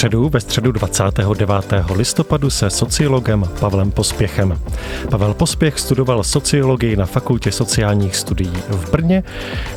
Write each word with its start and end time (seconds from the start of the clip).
středu, 0.00 0.28
ve 0.28 0.40
středu 0.40 0.72
29. 0.72 1.52
listopadu 1.94 2.50
se 2.50 2.70
sociologem 2.70 3.44
Pavlem 3.60 3.90
Pospěchem. 3.90 4.58
Pavel 5.10 5.34
Pospěch 5.34 5.78
studoval 5.78 6.24
sociologii 6.24 6.96
na 6.96 7.06
Fakultě 7.06 7.52
sociálních 7.52 8.16
studií 8.16 8.52
v 8.68 8.90
Brně. 8.90 9.22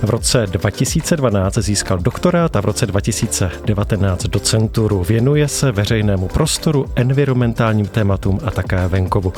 V 0.01 0.09
roce 0.09 0.47
2012 0.47 1.57
získal 1.57 1.97
doktorát 1.97 2.55
a 2.55 2.61
v 2.61 2.65
roce 2.65 2.85
2019 2.85 4.23
docenturu. 4.23 5.03
Věnuje 5.03 5.47
se 5.47 5.71
veřejnému 5.71 6.27
prostoru, 6.27 6.85
environmentálním 6.95 7.85
tématům 7.85 8.39
a 8.45 8.51
také 8.51 8.87
venkovu. 8.87 9.33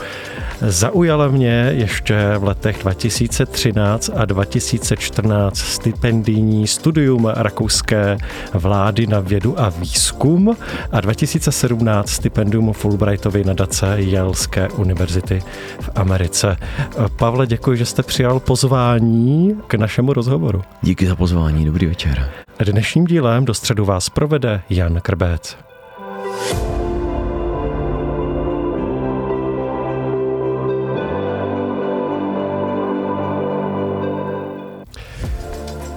Zaujala 0.61 1.27
mě 1.27 1.71
ještě 1.75 2.33
v 2.37 2.43
letech 2.43 2.77
2013 2.79 4.09
a 4.15 4.25
2014 4.25 5.57
stipendijní 5.57 6.67
studium 6.67 7.25
rakouské 7.25 8.17
vlády 8.53 9.07
na 9.07 9.19
vědu 9.19 9.59
a 9.59 9.69
výzkum 9.69 10.57
a 10.91 11.01
2017 11.01 12.09
stipendium 12.09 12.73
Fulbrightovy 12.73 13.43
nadace 13.43 13.95
Yaleské 13.97 14.69
univerzity 14.69 15.43
v 15.79 15.89
Americe. 15.95 16.57
Pavle, 17.15 17.47
děkuji, 17.47 17.77
že 17.77 17.85
jste 17.85 18.03
přijal 18.03 18.39
pozvání 18.39 19.55
k 19.67 19.75
našemu 19.75 20.13
rozhovoru. 20.13 20.61
Díky 20.81 21.07
za 21.07 21.15
pozvání, 21.15 21.65
dobrý 21.65 21.85
večer. 21.85 22.31
Dnešním 22.65 23.05
dílem 23.05 23.45
do 23.45 23.53
středu 23.53 23.85
vás 23.85 24.09
provede 24.09 24.61
Jan 24.69 25.01
Krbec. 25.01 25.57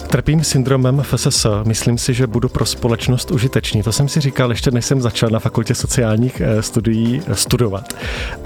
Trpím 0.08 0.44
syndromem 0.44 1.02
FSS. 1.02 1.46
Myslím 1.64 1.98
si, 1.98 2.14
že 2.14 2.26
budu 2.26 2.48
pro 2.48 2.66
společnost 2.66 3.30
užitečný. 3.30 3.82
To 3.82 3.92
jsem 3.92 4.08
si 4.08 4.20
říkal 4.20 4.50
ještě 4.50 4.70
než 4.70 4.84
jsem 4.84 5.00
začal 5.00 5.30
na 5.30 5.38
fakultě 5.38 5.74
sociálních 5.74 6.40
eh, 6.40 6.62
studií 6.62 7.22
eh, 7.26 7.34
studovat. 7.34 7.94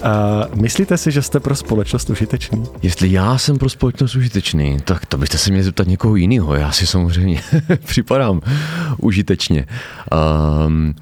A 0.03 0.45
myslíte 0.55 0.97
si, 0.99 1.11
že 1.11 1.23
jste 1.23 1.41
pro 1.41 1.55
společnost 1.55 2.11
užitečný? 2.11 2.65
Jestli 2.83 3.13
já 3.13 3.39
jsem 3.39 3.59
pro 3.59 3.69
společnost 3.69 4.15
užitečný, 4.15 4.77
tak 4.85 5.07
to 5.07 5.19
byste 5.19 5.39
se 5.39 5.51
měli 5.51 5.65
zeptat 5.65 5.87
někoho 5.87 6.17
jiného. 6.17 6.55
Já 6.55 6.73
si 6.73 6.87
samozřejmě 6.87 7.41
připadám 7.85 8.41
užitečně. 8.99 9.67
Um, 10.67 10.95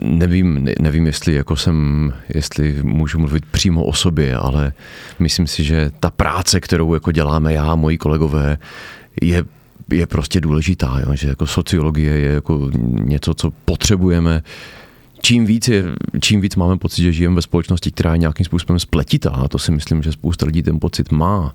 nevím, 0.00 0.68
nevím, 0.80 1.06
jestli 1.06 1.34
jako 1.34 1.56
jsem, 1.56 2.12
jestli 2.28 2.82
můžu 2.82 3.18
mluvit 3.18 3.46
přímo 3.46 3.84
o 3.84 3.92
sobě, 3.92 4.36
ale 4.36 4.72
myslím 5.18 5.46
si, 5.46 5.64
že 5.64 5.90
ta 6.00 6.10
práce, 6.10 6.60
kterou 6.60 6.94
jako 6.94 7.12
děláme 7.12 7.52
já 7.52 7.66
a 7.66 7.74
moji 7.74 7.98
kolegové, 7.98 8.58
je 9.22 9.44
je 9.90 10.06
prostě 10.06 10.40
důležitá, 10.40 11.00
jo? 11.06 11.14
že 11.14 11.28
jako 11.28 11.46
sociologie 11.46 12.18
je 12.18 12.32
jako 12.32 12.70
něco, 13.04 13.34
co 13.34 13.50
potřebujeme. 13.64 14.42
Čím 15.22 15.46
víc, 15.46 15.68
je, 15.68 15.84
čím 16.20 16.40
víc 16.40 16.56
máme 16.56 16.78
pocit, 16.78 17.02
že 17.02 17.12
žijeme 17.12 17.34
ve 17.34 17.42
společnosti, 17.42 17.90
která 17.90 18.12
je 18.12 18.18
nějakým 18.18 18.46
způsobem 18.46 18.78
spletitá, 18.78 19.30
a 19.30 19.48
to 19.48 19.58
si 19.58 19.72
myslím, 19.72 20.02
že 20.02 20.12
spousta 20.12 20.46
lidí 20.46 20.62
ten 20.62 20.80
pocit 20.80 21.12
má, 21.12 21.54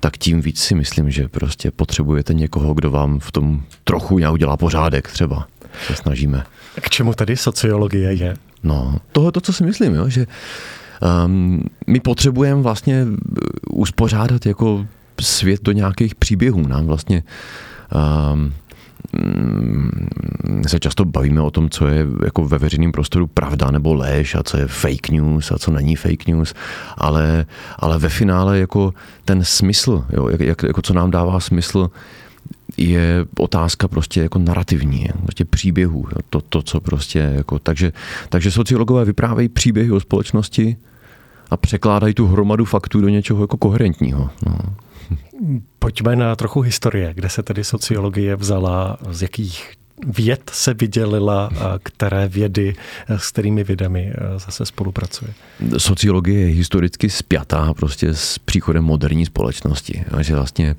tak 0.00 0.16
tím 0.16 0.40
víc 0.40 0.60
si 0.60 0.74
myslím, 0.74 1.10
že 1.10 1.28
prostě 1.28 1.70
potřebujete 1.70 2.34
někoho, 2.34 2.74
kdo 2.74 2.90
vám 2.90 3.18
v 3.18 3.32
tom 3.32 3.62
trochu 3.84 4.18
nějak 4.18 4.32
udělá 4.32 4.56
pořádek 4.56 5.08
třeba. 5.08 5.48
Se 5.86 5.96
snažíme. 5.96 6.44
K 6.80 6.90
čemu 6.90 7.14
tady 7.14 7.36
sociologie 7.36 8.12
je? 8.12 8.36
No, 8.62 8.96
toho 9.12 9.28
je 9.28 9.32
to, 9.32 9.40
co 9.40 9.52
si 9.52 9.64
myslím, 9.64 9.94
jo? 9.94 10.08
že 10.08 10.26
um, 11.26 11.62
my 11.86 12.00
potřebujeme 12.00 12.62
vlastně 12.62 13.06
uspořádat 13.70 14.46
jako 14.46 14.86
svět 15.20 15.62
do 15.62 15.72
nějakých 15.72 16.14
příběhů. 16.14 16.68
Nám 16.68 16.86
vlastně 16.86 17.22
um, 17.94 18.52
se 20.66 20.80
často 20.80 21.04
bavíme 21.04 21.40
o 21.40 21.50
tom, 21.50 21.70
co 21.70 21.86
je 21.86 22.06
jako 22.24 22.44
ve 22.44 22.58
veřejném 22.58 22.92
prostoru 22.92 23.26
pravda 23.26 23.70
nebo 23.70 23.94
lež 23.94 24.34
a 24.34 24.42
co 24.42 24.56
je 24.56 24.66
fake 24.66 25.10
news 25.10 25.52
a 25.52 25.58
co 25.58 25.70
není 25.70 25.96
fake 25.96 26.26
news, 26.26 26.54
ale, 26.96 27.46
ale 27.78 27.98
ve 27.98 28.08
finále 28.08 28.58
jako 28.58 28.94
ten 29.24 29.44
smysl, 29.44 30.04
jo, 30.12 30.28
jak, 30.28 30.40
jak, 30.40 30.62
jako 30.62 30.82
co 30.82 30.94
nám 30.94 31.10
dává 31.10 31.40
smysl, 31.40 31.90
je 32.76 33.26
otázka 33.38 33.88
prostě 33.88 34.22
jako 34.22 34.38
narrativní, 34.38 35.08
prostě 35.22 35.44
příběhů, 35.44 36.06
to, 36.30 36.40
to 36.40 36.62
co 36.62 36.80
prostě 36.80 37.18
jako, 37.18 37.58
takže, 37.58 37.92
takže 38.28 38.50
sociologové 38.50 39.04
vyprávějí 39.04 39.48
příběhy 39.48 39.90
o 39.90 40.00
společnosti 40.00 40.76
a 41.50 41.56
překládají 41.56 42.14
tu 42.14 42.26
hromadu 42.26 42.64
faktů 42.64 43.00
do 43.00 43.08
něčeho 43.08 43.42
jako 43.42 43.56
koherentního. 43.56 44.30
No. 44.46 44.58
Pojďme 45.78 46.16
na 46.16 46.36
trochu 46.36 46.60
historie, 46.60 47.14
kde 47.14 47.28
se 47.28 47.42
tedy 47.42 47.64
sociologie 47.64 48.36
vzala, 48.36 48.98
z 49.10 49.22
jakých 49.22 49.74
věd 50.06 50.50
se 50.54 50.74
vydělila, 50.74 51.50
které 51.82 52.28
vědy, 52.28 52.74
s 53.08 53.30
kterými 53.30 53.64
vědami 53.64 54.12
zase 54.36 54.66
spolupracuje? 54.66 55.34
Sociologie 55.78 56.40
je 56.40 56.54
historicky 56.54 57.10
spjatá 57.10 57.74
prostě 57.74 58.14
s 58.14 58.38
příchodem 58.38 58.84
moderní 58.84 59.26
společnosti. 59.26 60.04
Že 60.20 60.34
vlastně 60.34 60.76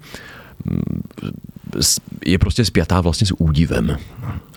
je 2.25 2.37
prostě 2.37 2.65
spjatá 2.65 3.01
vlastně 3.01 3.27
s 3.27 3.33
údivem. 3.37 3.97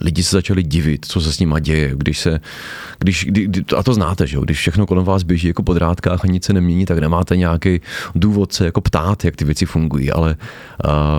Lidi 0.01 0.23
se 0.23 0.37
začali 0.37 0.63
divit, 0.63 1.07
co 1.09 1.21
se 1.21 1.33
s 1.33 1.39
nima 1.39 1.59
děje, 1.59 1.93
když 1.97 2.19
se, 2.19 2.41
když, 2.99 3.25
kdy, 3.25 3.65
a 3.77 3.83
to 3.83 3.95
znáte, 3.95 4.27
že 4.27 4.37
jo, 4.37 4.43
když 4.43 4.59
všechno 4.59 4.87
kolem 4.87 5.05
vás 5.05 5.23
běží 5.23 5.49
jako 5.49 5.63
po 5.63 5.75
drátkách 5.75 6.25
a 6.25 6.29
nic 6.29 6.45
se 6.45 6.53
nemění, 6.53 6.87
tak 6.87 6.99
nemáte 6.99 7.37
nějaký 7.37 7.81
důvod 8.15 8.53
se 8.53 8.65
jako 8.65 8.81
ptát, 8.81 9.25
jak 9.25 9.37
ty 9.37 9.45
věci 9.45 9.67
fungují, 9.67 10.11
ale 10.13 10.37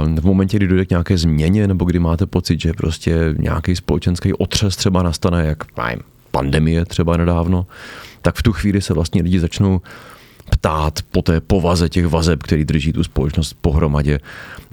uh, 0.06 0.20
v 0.20 0.26
momentě, 0.26 0.58
kdy 0.58 0.68
dojde 0.68 0.86
k 0.86 0.90
nějaké 0.90 1.18
změně, 1.18 1.68
nebo 1.68 1.86
kdy 1.86 2.00
máte 2.00 2.26
pocit, 2.26 2.62
že 2.62 2.74
prostě 2.74 3.36
nějaký 3.38 3.76
společenský 3.76 4.34
otřes 4.34 4.76
třeba 4.76 5.04
nastane, 5.04 5.46
jak 5.46 5.64
pandemie 6.32 6.86
třeba 6.86 7.18
nedávno, 7.18 7.68
tak 8.22 8.36
v 8.36 8.44
tu 8.44 8.54
chvíli 8.54 8.82
se 8.82 8.94
vlastně 8.94 9.24
lidi 9.24 9.40
začnou 9.40 9.82
ptát 10.50 11.00
po 11.12 11.22
té 11.22 11.42
povaze 11.42 11.90
těch 11.90 12.08
vazeb, 12.08 12.44
který 12.44 12.66
drží 12.66 12.94
tu 12.94 13.04
společnost 13.04 13.58
pohromadě. 13.62 14.20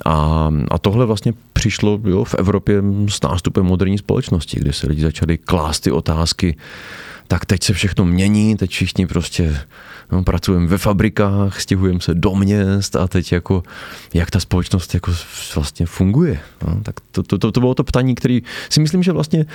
A, 0.05 0.51
a 0.71 0.79
tohle 0.79 1.07
vlastně 1.07 1.33
přišlo 1.53 2.01
jo, 2.05 2.25
v 2.25 2.35
Evropě 2.35 2.83
s 3.09 3.23
nástupem 3.23 3.65
moderní 3.65 3.99
společnosti, 3.99 4.61
kde 4.61 4.73
se 4.73 4.87
lidi 4.87 5.03
začali 5.03 5.39
klást 5.39 5.81
ty 5.81 5.91
otázky, 5.91 6.57
tak 7.29 7.47
teď 7.47 7.63
se 7.63 7.73
všechno 7.73 8.05
mění, 8.05 8.57
teď 8.57 8.71
všichni 8.71 9.07
prostě 9.07 9.61
no, 10.13 10.25
pracujeme 10.25 10.67
ve 10.67 10.79
fabrikách, 10.79 11.61
stěhujeme 11.61 12.01
se 12.01 12.15
do 12.15 12.35
měst 12.35 12.97
a 12.97 13.09
teď 13.09 13.33
jako, 13.33 13.63
jak 14.15 14.31
ta 14.31 14.41
společnost 14.41 14.95
jako 14.95 15.13
vlastně 15.55 15.87
funguje. 15.87 16.41
No, 16.67 16.81
tak 16.83 16.95
to, 17.13 17.23
to, 17.23 17.39
to, 17.39 17.53
to 17.53 17.61
bylo 17.61 17.75
to 17.75 17.85
ptání, 17.85 18.15
který 18.15 18.43
si 18.71 18.81
myslím, 18.81 19.03
že 19.03 19.13
vlastně 19.13 19.47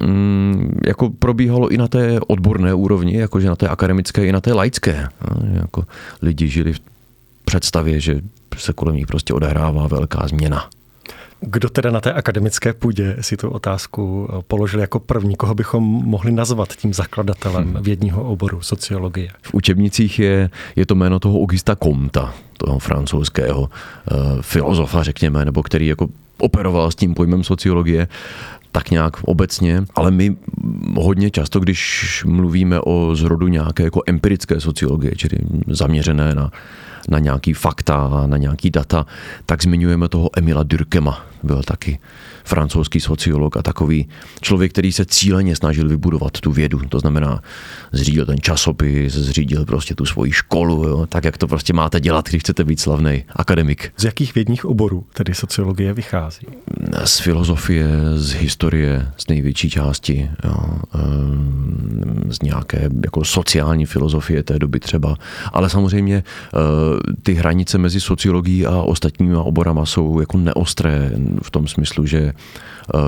mm, 0.00 0.80
jako 0.86 1.10
probíhalo 1.10 1.68
i 1.68 1.76
na 1.76 1.88
té 1.88 2.20
odborné 2.26 2.74
úrovni, 2.74 3.16
jakože 3.16 3.48
na 3.48 3.56
té 3.56 3.68
akademické, 3.68 4.26
i 4.26 4.32
na 4.32 4.40
té 4.40 4.52
laické. 4.52 5.08
No, 5.30 5.56
jako 5.56 5.84
lidi 6.22 6.48
žili 6.48 6.72
v 6.72 6.80
představě, 7.44 8.00
že 8.00 8.20
se 8.56 8.72
kolem 8.72 8.96
nich 8.96 9.06
prostě 9.06 9.34
odehrává 9.34 9.86
velká 9.86 10.28
změna. 10.28 10.68
Kdo 11.40 11.68
teda 11.68 11.90
na 11.90 12.00
té 12.00 12.12
akademické 12.12 12.72
půdě 12.72 13.16
si 13.20 13.36
tu 13.36 13.50
otázku 13.50 14.28
eh, 14.30 14.42
položil 14.46 14.80
jako 14.80 15.00
první, 15.00 15.36
koho 15.36 15.54
bychom 15.54 15.84
mohli 15.84 16.32
nazvat 16.32 16.72
tím 16.76 16.94
zakladatelem 16.94 17.74
hmm. 17.74 17.82
vědního 17.82 18.24
oboru 18.24 18.60
sociologie? 18.60 19.30
V 19.42 19.54
učebnicích 19.54 20.18
je, 20.18 20.50
je 20.76 20.86
to 20.86 20.94
jméno 20.94 21.18
toho 21.18 21.40
Augusta 21.40 21.76
Comta, 21.76 22.34
toho 22.56 22.78
francouzského 22.78 23.60
uh, 23.60 23.68
filozofa, 24.40 25.02
řekněme, 25.02 25.44
nebo 25.44 25.62
který 25.62 25.86
jako 25.86 26.08
operoval 26.38 26.90
s 26.90 26.94
tím 26.94 27.14
pojmem 27.14 27.44
sociologie 27.44 28.08
tak 28.72 28.90
nějak 28.90 29.16
obecně, 29.24 29.84
ale 29.94 30.10
my 30.10 30.36
hodně 30.96 31.30
často, 31.30 31.60
když 31.60 32.24
mluvíme 32.28 32.80
o 32.80 33.16
zrodu 33.16 33.48
nějaké 33.48 33.82
jako 33.82 34.02
empirické 34.06 34.60
sociologie, 34.60 35.12
čili 35.16 35.38
zaměřené 35.66 36.34
na 36.34 36.50
na 37.08 37.18
nějaký 37.18 37.52
fakta, 37.52 38.26
na 38.26 38.36
nějaký 38.36 38.70
data, 38.70 39.06
tak 39.46 39.62
zmiňujeme 39.62 40.08
toho 40.08 40.30
Emila 40.36 40.62
Durkema, 40.62 41.26
byl 41.42 41.62
taky 41.62 41.98
francouzský 42.50 43.00
sociolog 43.00 43.56
a 43.56 43.62
takový 43.62 44.08
člověk, 44.40 44.72
který 44.72 44.92
se 44.92 45.04
cíleně 45.04 45.56
snažil 45.56 45.88
vybudovat 45.88 46.40
tu 46.40 46.52
vědu. 46.52 46.80
To 46.88 46.98
znamená, 46.98 47.42
zřídil 47.92 48.26
ten 48.26 48.40
časopis, 48.40 49.12
zřídil 49.12 49.64
prostě 49.64 49.94
tu 49.94 50.06
svoji 50.06 50.32
školu, 50.32 50.88
jo, 50.88 51.06
tak 51.06 51.24
jak 51.24 51.38
to 51.38 51.46
prostě 51.46 51.72
máte 51.72 52.00
dělat, 52.00 52.28
když 52.28 52.42
chcete 52.42 52.64
být 52.64 52.80
slavný 52.80 53.24
akademik. 53.36 53.92
Z 53.96 54.04
jakých 54.04 54.34
vědních 54.34 54.64
oborů 54.64 55.04
tedy 55.12 55.34
sociologie 55.34 55.92
vychází? 55.92 56.46
Z 57.04 57.18
filozofie, 57.18 57.88
z 58.14 58.32
historie, 58.32 59.12
z 59.16 59.28
největší 59.28 59.70
části, 59.70 60.30
jo, 60.44 60.56
ehm, 60.94 62.22
z 62.28 62.42
nějaké 62.42 62.88
jako 63.04 63.24
sociální 63.24 63.86
filozofie 63.86 64.42
té 64.42 64.58
doby 64.58 64.80
třeba. 64.80 65.16
Ale 65.52 65.70
samozřejmě 65.70 66.16
eh, 66.16 66.58
ty 67.22 67.34
hranice 67.34 67.78
mezi 67.78 68.00
sociologií 68.00 68.66
a 68.66 68.82
ostatními 68.82 69.36
oborama 69.36 69.86
jsou 69.86 70.20
jako 70.20 70.38
neostré 70.38 71.10
v 71.42 71.50
tom 71.50 71.68
smyslu, 71.68 72.06
že 72.06 72.32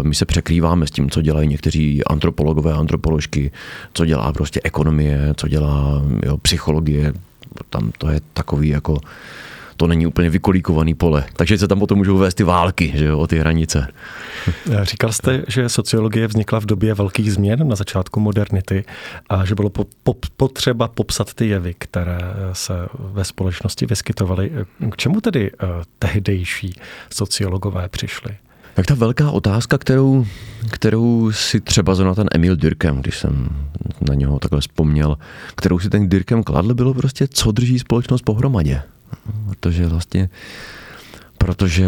my 0.02 0.14
se 0.14 0.24
překrýváme 0.24 0.86
s 0.86 0.90
tím, 0.90 1.10
co 1.10 1.22
dělají 1.22 1.48
někteří 1.48 2.04
antropologové 2.04 2.72
antropoložky, 2.72 3.50
co 3.94 4.04
dělá 4.04 4.32
prostě 4.32 4.60
ekonomie, 4.64 5.34
co 5.36 5.48
dělá 5.48 6.02
jo, 6.26 6.38
psychologie. 6.38 7.12
Tam 7.70 7.92
to 7.98 8.08
je 8.08 8.20
takový 8.34 8.68
jako 8.68 8.98
to 9.76 9.86
není 9.86 10.06
úplně 10.06 10.30
vykolíkovaný 10.30 10.94
pole. 10.94 11.24
Takže 11.36 11.58
se 11.58 11.68
tam 11.68 11.78
potom 11.78 11.98
můžou 11.98 12.18
vést 12.18 12.34
ty 12.34 12.44
války, 12.44 12.92
že 12.94 13.04
jo, 13.04 13.18
o 13.18 13.26
ty 13.26 13.38
hranice. 13.38 13.88
Říkal 14.82 15.12
jste, 15.12 15.42
že 15.48 15.68
sociologie 15.68 16.26
vznikla 16.26 16.60
v 16.60 16.66
době 16.66 16.94
velkých 16.94 17.32
změn 17.32 17.68
na 17.68 17.76
začátku 17.76 18.20
modernity 18.20 18.84
a 19.28 19.44
že 19.44 19.54
bylo 19.54 19.70
po, 19.70 19.86
po, 20.02 20.14
potřeba 20.36 20.88
popsat 20.88 21.34
ty 21.34 21.48
jevy, 21.48 21.74
které 21.78 22.18
se 22.52 22.74
ve 22.98 23.24
společnosti 23.24 23.86
vyskytovaly. 23.86 24.52
K 24.90 24.96
čemu 24.96 25.20
tedy 25.20 25.50
tehdejší 25.98 26.74
sociologové 27.10 27.88
přišli? 27.88 28.36
Tak 28.74 28.86
ta 28.86 28.94
velká 28.94 29.30
otázka, 29.30 29.78
kterou, 29.78 30.26
kterou 30.70 31.32
si 31.32 31.60
třeba 31.60 31.94
zrovna 31.94 32.14
ten 32.14 32.28
Emil 32.32 32.56
Dürkem, 32.56 33.00
když 33.00 33.18
jsem 33.18 33.48
na 34.08 34.14
něho 34.14 34.38
takhle 34.38 34.60
vzpomněl, 34.60 35.18
kterou 35.56 35.78
si 35.78 35.90
ten 35.90 36.08
Dürkem 36.08 36.42
kladl, 36.42 36.74
bylo 36.74 36.94
prostě, 36.94 37.28
co 37.28 37.52
drží 37.52 37.78
společnost 37.78 38.22
pohromadě. 38.22 38.82
Protože 39.48 39.86
vlastně 39.86 40.28
protože 41.44 41.86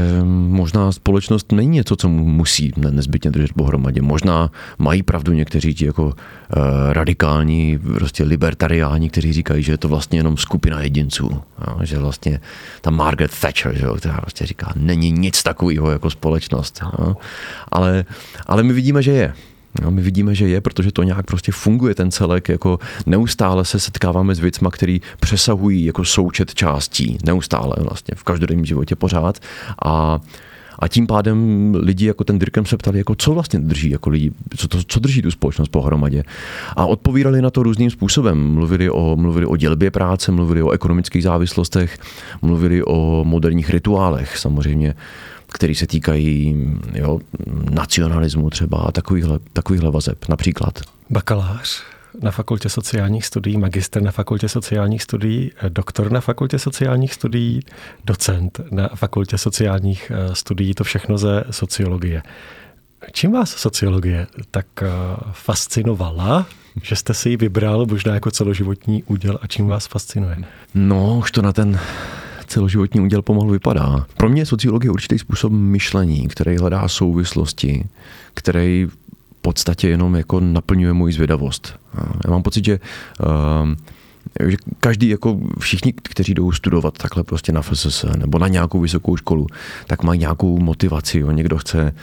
možná 0.48 0.92
společnost 0.92 1.52
není 1.52 1.68
něco, 1.68 1.96
co 1.96 2.08
musí 2.08 2.72
nezbytně 2.76 3.30
držet 3.30 3.52
pohromadě. 3.52 4.02
Možná 4.02 4.50
mají 4.78 5.02
pravdu 5.02 5.32
někteří 5.32 5.74
ti 5.74 5.86
jako 5.86 6.04
uh, 6.04 6.12
radikální, 6.92 7.78
prostě 7.78 8.24
libertariáni, 8.24 9.10
kteří 9.10 9.32
říkají, 9.32 9.62
že 9.62 9.72
je 9.72 9.78
to 9.78 9.88
vlastně 9.88 10.18
jenom 10.18 10.36
skupina 10.36 10.82
jedinců. 10.82 11.30
Jo? 11.66 11.76
Že 11.82 11.98
vlastně 11.98 12.40
ta 12.80 12.90
Margaret 12.90 13.40
Thatcher, 13.40 13.78
že 13.78 13.84
jo, 13.84 13.94
která 13.94 14.18
vlastně 14.22 14.46
říká, 14.46 14.72
není 14.76 15.12
nic 15.12 15.42
takového 15.42 15.90
jako 15.90 16.10
společnost. 16.10 16.82
Jo? 16.98 17.16
Ale, 17.68 18.04
ale 18.46 18.62
my 18.62 18.72
vidíme, 18.72 19.02
že 19.02 19.12
je. 19.12 19.34
No, 19.82 19.90
my 19.90 20.02
vidíme, 20.02 20.34
že 20.34 20.48
je, 20.48 20.60
protože 20.60 20.92
to 20.92 21.02
nějak 21.02 21.26
prostě 21.26 21.52
funguje 21.52 21.94
ten 21.94 22.10
celek, 22.10 22.48
jako 22.48 22.78
neustále 23.06 23.64
se 23.64 23.80
setkáváme 23.80 24.34
s 24.34 24.38
věcma, 24.38 24.70
který 24.70 25.00
přesahují 25.20 25.84
jako 25.84 26.04
součet 26.04 26.54
částí, 26.54 27.18
neustále 27.24 27.74
vlastně 27.78 28.14
v 28.16 28.24
každodenním 28.24 28.64
životě 28.64 28.96
pořád 28.96 29.38
a 29.84 30.20
a 30.78 30.88
tím 30.88 31.06
pádem 31.06 31.72
lidi 31.80 32.06
jako 32.06 32.24
ten 32.24 32.38
Dirkem 32.38 32.66
se 32.66 32.76
ptali, 32.76 32.98
jako 32.98 33.14
co 33.14 33.32
vlastně 33.32 33.58
drží 33.58 33.90
jako 33.90 34.10
lidi, 34.10 34.30
co, 34.56 34.68
to, 34.68 34.78
co 34.86 35.00
drží 35.00 35.22
tu 35.22 35.30
společnost 35.30 35.68
pohromadě. 35.68 36.22
A 36.76 36.86
odpovídali 36.86 37.42
na 37.42 37.50
to 37.50 37.62
různým 37.62 37.90
způsobem. 37.90 38.54
Mluvili 38.54 38.90
o, 38.90 39.16
mluvili 39.16 39.46
o 39.46 39.56
dělbě 39.56 39.90
práce, 39.90 40.32
mluvili 40.32 40.62
o 40.62 40.70
ekonomických 40.70 41.22
závislostech, 41.22 41.98
mluvili 42.42 42.84
o 42.84 43.24
moderních 43.24 43.70
rituálech 43.70 44.38
samozřejmě 44.38 44.94
který 45.54 45.74
se 45.74 45.86
týkají 45.86 46.56
jo, 46.94 47.20
nacionalismu 47.70 48.50
třeba 48.50 48.78
a 48.78 48.92
takovýchhle, 48.92 49.38
takovýchhle 49.52 49.90
vazeb 49.90 50.28
například. 50.28 50.80
Bakalář 51.10 51.82
na 52.22 52.30
fakultě 52.30 52.68
sociálních 52.68 53.26
studií, 53.26 53.56
magister 53.56 54.02
na 54.02 54.10
fakultě 54.10 54.48
sociálních 54.48 55.02
studií, 55.02 55.50
doktor 55.68 56.12
na 56.12 56.20
fakultě 56.20 56.58
sociálních 56.58 57.14
studií, 57.14 57.60
docent 58.04 58.60
na 58.70 58.88
fakultě 58.88 59.38
sociálních 59.38 60.12
eh, 60.14 60.34
studií, 60.34 60.74
to 60.74 60.84
všechno 60.84 61.18
ze 61.18 61.44
sociologie. 61.50 62.22
Čím 63.12 63.32
vás 63.32 63.50
sociologie 63.50 64.26
tak 64.50 64.66
eh, 64.82 64.88
fascinovala, 65.32 66.46
že 66.82 66.96
jste 66.96 67.14
si 67.14 67.28
ji 67.28 67.36
vybral 67.36 67.86
možná 67.86 68.14
jako 68.14 68.30
celoživotní 68.30 69.02
úděl 69.02 69.38
a 69.42 69.46
čím 69.46 69.66
vás 69.66 69.86
fascinuje? 69.86 70.36
No, 70.74 71.18
už 71.18 71.30
to 71.30 71.42
na 71.42 71.52
ten 71.52 71.80
celoživotní 72.54 73.00
úděl 73.00 73.22
pomalu 73.22 73.50
vypadá. 73.50 74.06
Pro 74.16 74.28
mě 74.28 74.40
je 74.42 74.46
sociologie 74.46 74.90
určitý 74.90 75.18
způsob 75.18 75.52
myšlení, 75.52 76.28
který 76.28 76.56
hledá 76.56 76.88
souvislosti, 76.88 77.84
který 78.34 78.86
v 78.90 78.96
podstatě 79.42 79.88
jenom 79.88 80.14
jako 80.14 80.40
naplňuje 80.40 80.92
moji 80.92 81.12
zvědavost. 81.12 81.78
Já 82.24 82.30
mám 82.30 82.42
pocit, 82.42 82.64
že 82.64 82.80
uh, 83.20 83.74
že 84.50 84.56
každý, 84.80 85.08
jako 85.08 85.40
všichni, 85.58 85.92
kteří 85.92 86.34
jdou 86.34 86.52
studovat 86.52 86.98
takhle 86.98 87.24
prostě 87.24 87.52
na 87.52 87.62
FSS 87.62 88.04
nebo 88.16 88.38
na 88.38 88.48
nějakou 88.48 88.80
vysokou 88.80 89.16
školu, 89.16 89.46
tak 89.86 90.02
mají 90.02 90.20
nějakou 90.20 90.58
motivaci. 90.58 91.18
Jo. 91.18 91.30
Někdo 91.30 91.58
chce, 91.58 91.94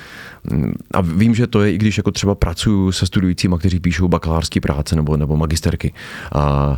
a 0.92 1.01
vím, 1.01 1.36
že 1.36 1.48
to 1.48 1.62
je, 1.62 1.74
i 1.74 1.77
když 1.77 1.98
jako 1.98 2.12
třeba 2.12 2.36
pracuju 2.36 2.92
se 2.92 3.06
studujícíma, 3.06 3.57
kteří 3.57 3.80
píšou 3.80 4.07
bakalářské 4.07 4.62
práce 4.62 4.95
nebo, 4.95 5.18
nebo 5.18 5.38
magisterky, 5.38 5.94
a, 6.31 6.77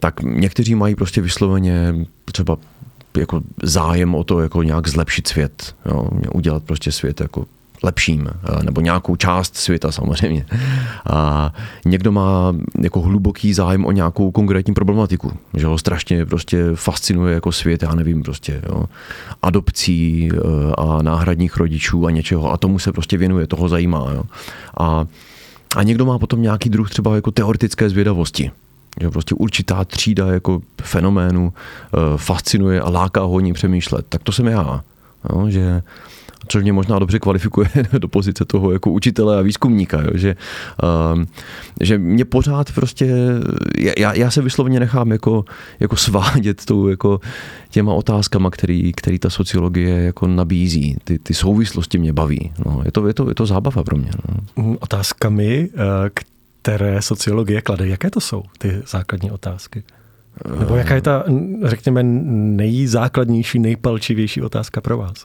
tak 0.00 0.22
někteří 0.22 0.74
mají 0.74 0.94
prostě 0.94 1.20
vysloveně 1.20 1.94
třeba 2.24 2.56
jako 3.16 3.40
zájem 3.62 4.14
o 4.14 4.24
to 4.24 4.40
jako 4.40 4.62
nějak 4.62 4.88
zlepšit 4.88 5.28
svět, 5.28 5.74
jo, 5.86 6.08
udělat 6.32 6.62
prostě 6.62 6.92
svět 6.92 7.20
jako 7.20 7.46
lepším, 7.84 8.28
nebo 8.62 8.80
nějakou 8.80 9.16
část 9.16 9.56
světa 9.56 9.92
samozřejmě. 9.92 10.46
A 11.10 11.52
někdo 11.84 12.12
má 12.12 12.56
jako 12.82 13.00
hluboký 13.00 13.54
zájem 13.54 13.84
o 13.84 13.92
nějakou 13.92 14.30
konkrétní 14.30 14.74
problematiku, 14.74 15.32
že 15.54 15.66
ho 15.66 15.78
strašně 15.78 16.26
prostě 16.26 16.64
fascinuje 16.74 17.34
jako 17.34 17.52
svět, 17.52 17.82
já 17.82 17.94
nevím, 17.94 18.22
prostě 18.22 18.62
jo, 18.68 18.84
adopcí 19.42 20.28
e, 20.28 20.38
a 20.78 21.02
náhradních 21.02 21.56
rodičů 21.56 22.06
a 22.06 22.10
něčeho 22.10 22.52
a 22.52 22.56
tomu 22.56 22.78
se 22.78 22.92
prostě 22.92 23.16
věnuje, 23.16 23.46
toho 23.46 23.68
zajímá. 23.68 24.12
Jo. 24.14 24.22
A, 24.80 25.06
a 25.76 25.82
někdo 25.82 26.04
má 26.04 26.18
potom 26.18 26.42
nějaký 26.42 26.70
druh 26.70 26.90
třeba 26.90 27.14
jako 27.14 27.30
teoretické 27.30 27.90
zvědavosti, 27.90 28.50
že 29.00 29.10
prostě 29.10 29.34
určitá 29.34 29.84
třída 29.84 30.26
jako 30.26 30.62
fenoménu 30.82 31.52
eh, 31.52 31.98
fascinuje 32.16 32.80
a 32.80 32.90
láká 32.90 33.20
ho 33.20 33.40
ní 33.40 33.52
přemýšlet. 33.52 34.06
Tak 34.08 34.22
to 34.22 34.32
jsem 34.32 34.46
já. 34.46 34.84
Jo, 35.32 35.46
že 35.48 35.82
což 36.48 36.62
mě 36.62 36.72
možná 36.72 36.98
dobře 36.98 37.18
kvalifikuje 37.18 37.68
do 37.98 38.08
pozice 38.08 38.44
toho 38.44 38.72
jako 38.72 38.90
učitele 38.90 39.38
a 39.38 39.42
výzkumníka, 39.42 40.02
jo, 40.02 40.10
že, 40.14 40.36
um, 41.14 41.26
že 41.80 41.98
mě 41.98 42.24
pořád 42.24 42.72
prostě, 42.72 43.14
já, 43.98 44.14
já 44.14 44.30
se 44.30 44.42
vyslovně 44.42 44.80
nechám 44.80 45.12
jako, 45.12 45.44
jako 45.80 45.96
svádět 45.96 46.64
tou, 46.64 46.88
jako 46.88 47.20
těma 47.70 47.94
otázkama, 47.94 48.50
který, 48.50 48.92
který 48.92 49.18
ta 49.18 49.30
sociologie 49.30 50.04
jako 50.04 50.26
nabízí. 50.26 50.96
Ty, 51.04 51.18
ty 51.18 51.34
souvislosti 51.34 51.98
mě 51.98 52.12
baví. 52.12 52.52
No, 52.66 52.82
je, 52.84 52.92
to, 52.92 53.06
je, 53.06 53.14
to, 53.14 53.28
je 53.28 53.34
to 53.34 53.46
zábava 53.46 53.82
pro 53.82 53.96
mě. 53.96 54.10
No. 54.56 54.76
Otázkami, 54.80 55.68
eh, 55.74 56.10
které 56.64 57.02
sociologie 57.02 57.62
klade. 57.62 57.88
Jaké 57.88 58.10
to 58.10 58.20
jsou 58.20 58.42
ty 58.58 58.82
základní 58.86 59.30
otázky? 59.30 59.82
Nebo 60.60 60.76
jaká 60.76 60.94
je 60.94 61.00
ta, 61.00 61.24
řekněme, 61.64 62.02
nejzákladnější, 62.02 63.58
nejpalčivější 63.58 64.42
otázka 64.42 64.80
pro 64.80 64.96
vás? 64.98 65.24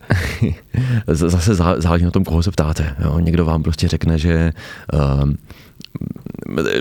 Zase 1.07 1.55
záleží 1.55 2.05
na 2.05 2.11
tom, 2.11 2.23
koho 2.23 2.43
se 2.43 2.51
ptáte. 2.51 2.95
Jo? 3.03 3.19
Někdo 3.19 3.45
vám 3.45 3.63
prostě 3.63 3.87
řekne, 3.87 4.17
že 4.17 4.53
uh, 4.93 5.31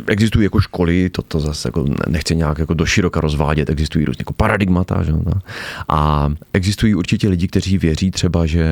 existují 0.07 0.45
jako 0.45 0.61
školy, 0.61 1.11
to, 1.11 1.23
to 1.23 1.41
zase 1.41 1.69
jako 1.69 1.85
nechci 2.09 2.37
nějak 2.37 2.59
jako 2.59 2.75
doširoka 2.75 3.21
rozvádět, 3.21 3.71
existují 3.71 4.05
různě 4.05 4.21
jako 4.21 4.33
paradigmata, 4.33 5.03
že? 5.03 5.13
a 5.89 6.31
existují 6.53 6.95
určitě 6.95 7.29
lidi, 7.29 7.49
kteří 7.49 7.79
věří 7.79 8.11
třeba, 8.11 8.47
že, 8.47 8.67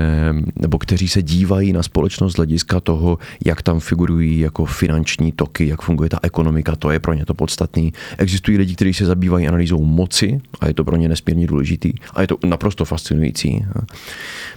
nebo 0.57 0.79
kteří 0.79 1.09
se 1.09 1.23
dívají 1.23 1.73
na 1.73 1.83
společnost 1.83 2.33
z 2.33 2.37
hlediska 2.37 2.81
toho, 2.81 3.19
jak 3.45 3.63
tam 3.63 3.81
figurují 3.81 4.41
jako 4.41 4.65
finanční 4.65 5.33
toky, 5.33 5.69
jak 5.69 5.83
funguje 5.83 6.11
ta 6.11 6.19
ekonomika, 6.23 6.77
to 6.77 6.91
je 6.91 6.99
pro 6.99 7.15
ně 7.15 7.27
to 7.27 7.35
podstatný. 7.35 7.93
Existují 8.19 8.59
lidi, 8.59 8.75
kteří 8.75 8.95
se 8.95 9.07
zabývají 9.07 9.49
analýzou 9.49 9.85
moci 9.85 10.41
a 10.61 10.67
je 10.67 10.75
to 10.75 10.85
pro 10.85 10.97
ně 10.97 11.09
nesmírně 11.09 11.47
důležitý 11.47 11.93
a 12.15 12.21
je 12.21 12.27
to 12.27 12.39
naprosto 12.47 12.85
fascinující. 12.85 13.65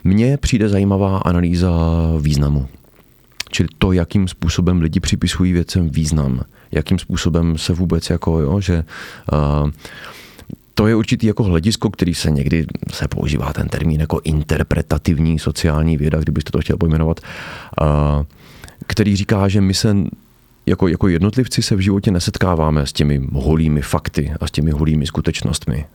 Mně 0.03 0.37
přijde 0.37 0.69
zajímavá 0.69 1.17
analýza 1.17 1.71
významu. 2.21 2.67
Čili 3.49 3.69
to, 3.77 3.91
jakým 3.91 4.27
způsobem 4.27 4.81
lidi 4.81 4.99
připisují 4.99 5.53
věcem 5.53 5.89
význam, 5.89 6.41
jakým 6.71 6.99
způsobem 6.99 7.57
se 7.57 7.73
vůbec 7.73 8.09
jako, 8.09 8.39
jo, 8.39 8.61
že 8.61 8.83
uh, 9.33 9.69
to 10.73 10.87
je 10.87 10.95
určitý 10.95 11.27
jako 11.27 11.43
hledisko, 11.43 11.89
který 11.89 12.15
se 12.15 12.31
někdy 12.31 12.65
se 12.91 13.07
používá 13.07 13.53
ten 13.53 13.67
termín 13.67 14.01
jako 14.01 14.21
interpretativní 14.23 15.39
sociální 15.39 15.97
věda, 15.97 16.19
kdybyste 16.19 16.51
to 16.51 16.61
chtěl 16.61 16.77
pojmenovat, 16.77 17.19
uh, 17.81 17.87
který 18.87 19.15
říká, 19.15 19.47
že 19.47 19.61
my 19.61 19.73
se 19.73 19.95
jako, 20.69 20.87
jako 20.87 21.07
jednotlivci 21.07 21.61
se 21.61 21.75
v 21.75 21.79
životě 21.79 22.11
nesetkáváme 22.11 22.85
s 22.85 22.93
těmi 22.93 23.21
holými 23.33 23.81
fakty 23.81 24.31
a 24.39 24.47
s 24.47 24.51
těmi 24.51 24.71
holými 24.71 25.05
skutečnostmi, 25.05 25.85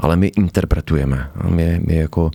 ale 0.00 0.16
my 0.16 0.26
interpretujeme. 0.26 1.30
My, 1.48 1.80
my 1.86 1.96
jako 1.96 2.30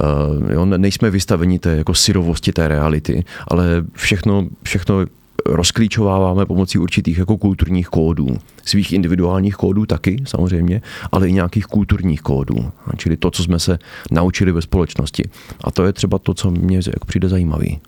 Eh, 0.00 0.54
jo, 0.54 0.66
nejsme 0.66 1.10
vystaveni 1.10 1.58
té 1.58 1.76
jako 1.76 1.94
syrovosti 1.94 2.52
té 2.52 2.68
reality, 2.68 3.24
ale 3.48 3.84
všechno, 3.92 4.46
všechno 4.62 5.06
rozklíčováváme 5.46 6.46
pomocí 6.46 6.78
určitých 6.78 7.18
jako 7.18 7.36
kulturních 7.36 7.88
kódů. 7.88 8.36
Svých 8.64 8.92
individuálních 8.92 9.54
kódů 9.54 9.86
taky, 9.86 10.16
samozřejmě, 10.26 10.82
ale 11.12 11.28
i 11.28 11.32
nějakých 11.32 11.66
kulturních 11.66 12.22
kódů. 12.22 12.70
Čili 12.96 13.16
to, 13.16 13.30
co 13.30 13.42
jsme 13.42 13.58
se 13.58 13.78
naučili 14.10 14.52
ve 14.52 14.62
společnosti. 14.62 15.24
A 15.64 15.70
to 15.70 15.84
je 15.84 15.92
třeba 15.92 16.18
to, 16.18 16.34
co 16.34 16.50
mě 16.50 16.80
přijde 17.06 17.28
zajímavý. 17.28 17.80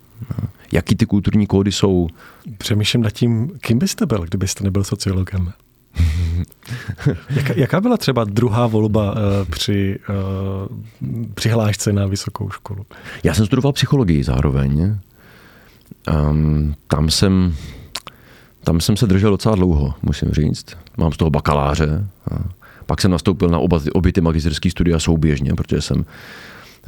Jaký 0.73 0.97
ty 0.97 1.07
kulturní 1.07 1.47
kódy 1.47 1.73
jsou? 1.73 2.09
Přemýšlím 2.59 3.03
nad 3.03 3.11
tím, 3.11 3.51
kým 3.61 3.79
byste 3.79 4.07
byl, 4.07 4.25
kdybyste 4.25 4.65
nebyl 4.65 4.85
sociologem. 4.85 5.53
jaká, 7.31 7.55
jaká 7.57 7.81
byla 7.81 7.97
třeba 7.97 8.25
druhá 8.25 8.67
volba 8.67 9.13
uh, 9.13 9.19
při 9.51 9.99
uh, 10.09 10.79
přihlášce 11.35 11.93
na 11.93 12.07
vysokou 12.07 12.51
školu? 12.51 12.87
Já 13.25 13.35
jsem 13.35 13.47
studoval 13.47 13.73
psychologii 13.73 14.25
zároveň. 14.25 14.99
Um, 16.31 16.75
tam 16.87 17.11
jsem 17.11 17.55
tam 18.65 18.81
jsem 18.81 18.97
se 18.97 19.07
držel 19.07 19.31
docela 19.31 19.55
dlouho, 19.55 19.95
musím 20.03 20.31
říct. 20.31 20.67
Mám 20.97 21.13
z 21.13 21.17
toho 21.17 21.31
bakaláře. 21.31 22.07
Pak 22.87 23.01
jsem 23.01 23.11
nastoupil 23.11 23.49
na 23.49 23.59
oba, 23.59 23.81
obě 23.93 24.13
ty 24.13 24.21
magisterské 24.21 24.71
studia 24.71 24.99
souběžně, 24.99 25.55
protože 25.55 25.83
jsem 25.83 26.05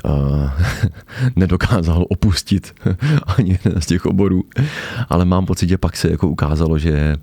nedokázal 1.37 2.05
opustit 2.09 2.75
ani 3.39 3.59
z 3.79 3.87
těch 3.87 4.07
oborů. 4.07 4.45
Ale 5.09 5.25
mám 5.25 5.47
pocit, 5.47 5.69
že 5.69 5.79
pak 5.79 5.97
se 5.97 6.11
jako 6.11 6.29
ukázalo, 6.29 6.79
že 6.79 7.17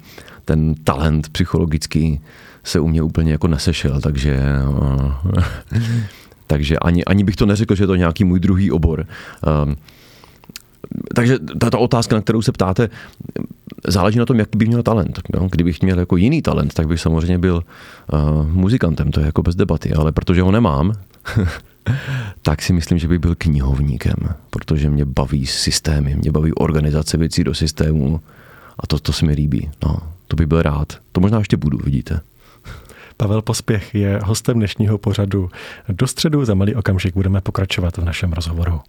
ten 0.45 0.75
talent 0.75 1.29
psychologický 1.29 2.21
se 2.63 2.79
u 2.79 2.87
mě 2.87 3.01
úplně 3.01 3.31
jako 3.31 3.47
nesešel, 3.47 4.01
takže 4.01 4.39
uh, 4.69 5.11
takže 6.47 6.77
ani, 6.77 7.05
ani 7.05 7.23
bych 7.23 7.35
to 7.35 7.45
neřekl, 7.45 7.75
že 7.75 7.83
je 7.83 7.87
to 7.87 7.95
nějaký 7.95 8.23
můj 8.23 8.39
druhý 8.39 8.71
obor. 8.71 9.05
Um, 9.65 9.75
takže 11.15 11.39
tato 11.59 11.79
otázka, 11.79 12.15
na 12.15 12.21
kterou 12.21 12.41
se 12.41 12.51
ptáte, 12.51 12.89
záleží 13.87 14.19
na 14.19 14.25
tom, 14.25 14.39
jaký 14.39 14.57
bych 14.57 14.67
měl 14.67 14.83
talent. 14.83 15.19
Jo? 15.33 15.47
Kdybych 15.51 15.81
měl 15.81 15.99
jako 15.99 16.17
jiný 16.17 16.41
talent, 16.41 16.73
tak 16.73 16.87
bych 16.87 17.01
samozřejmě 17.01 17.37
byl 17.37 17.63
uh, 18.13 18.47
muzikantem, 18.47 19.11
to 19.11 19.19
je 19.19 19.25
jako 19.25 19.41
bez 19.43 19.55
debaty, 19.55 19.93
ale 19.93 20.11
protože 20.11 20.41
ho 20.41 20.51
nemám, 20.51 20.93
tak 22.41 22.61
si 22.61 22.73
myslím, 22.73 22.99
že 22.99 23.07
bych 23.07 23.19
byl 23.19 23.35
knihovníkem, 23.37 24.15
protože 24.49 24.89
mě 24.89 25.05
baví 25.05 25.47
systémy, 25.47 26.15
mě 26.15 26.31
baví 26.31 26.53
organizace 26.53 27.17
věcí 27.17 27.43
do 27.43 27.53
systému 27.53 28.21
a 28.79 28.87
to, 28.87 28.99
to 28.99 29.13
se 29.13 29.25
mi 29.25 29.33
líbí. 29.33 29.69
No, 29.85 29.99
to 30.27 30.35
bych 30.35 30.47
byl 30.47 30.61
rád. 30.61 30.93
To 31.11 31.21
možná 31.21 31.37
ještě 31.39 31.57
budu, 31.57 31.77
vidíte. 31.77 32.19
Pavel 33.17 33.41
Pospěch 33.41 33.95
je 33.95 34.19
hostem 34.23 34.57
dnešního 34.57 34.97
pořadu. 34.97 35.49
Do 35.89 36.07
středu 36.07 36.45
za 36.45 36.53
malý 36.53 36.75
okamžik 36.75 37.13
budeme 37.13 37.41
pokračovat 37.41 37.97
v 37.97 38.03
našem 38.03 38.33
rozhovoru. 38.33 38.81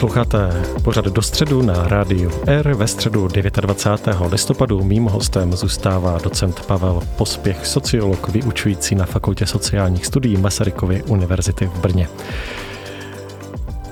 Posloucháte 0.00 0.64
pořad 0.84 1.04
do 1.04 1.22
středu 1.22 1.62
na 1.62 1.88
rádiu 1.88 2.30
R. 2.46 2.74
Ve 2.74 2.86
středu 2.86 3.28
29. 3.28 4.32
listopadu 4.32 4.84
mým 4.84 5.04
hostem 5.04 5.52
zůstává 5.52 6.18
docent 6.24 6.66
Pavel 6.66 7.00
Pospěch, 7.16 7.66
sociolog 7.66 8.28
vyučující 8.28 8.94
na 8.94 9.06
Fakultě 9.06 9.46
sociálních 9.46 10.06
studií 10.06 10.36
Masarykovy 10.36 11.02
univerzity 11.02 11.66
v 11.66 11.80
Brně. 11.80 12.08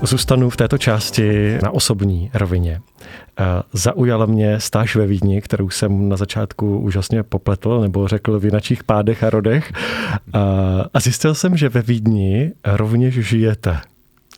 Zůstanu 0.01 0.49
v 0.49 0.57
této 0.57 0.77
části 0.77 1.57
na 1.63 1.71
osobní 1.71 2.31
rovině. 2.33 2.81
Zaujala 3.73 4.25
mě 4.25 4.59
stáž 4.59 4.95
ve 4.95 5.07
Vídni, 5.07 5.41
kterou 5.41 5.69
jsem 5.69 6.09
na 6.09 6.17
začátku 6.17 6.79
úžasně 6.79 7.23
popletl, 7.23 7.79
nebo 7.79 8.07
řekl 8.07 8.39
v 8.39 8.45
jinačích 8.45 8.83
pádech 8.83 9.23
a 9.23 9.29
rodech. 9.29 9.73
A 10.93 10.99
zjistil 10.99 11.35
jsem, 11.35 11.57
že 11.57 11.69
ve 11.69 11.81
Vídni 11.81 12.51
rovněž 12.65 13.13
žijete. 13.13 13.77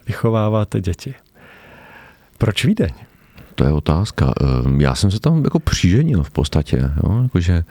Vychováváte 0.08 0.82
děti. 0.82 1.14
Proč 2.42 2.66
Vídeň? 2.66 2.90
To 3.56 3.64
je 3.64 3.72
otázka. 3.72 4.34
Ehm, 4.42 4.82
já 4.82 4.96
jsem 4.96 5.12
se 5.12 5.20
tam 5.20 5.44
jako 5.44 5.60
přiženil 5.60 6.24
v 6.24 6.32
podstatě. 6.32 6.92
Jakože, 7.24 7.64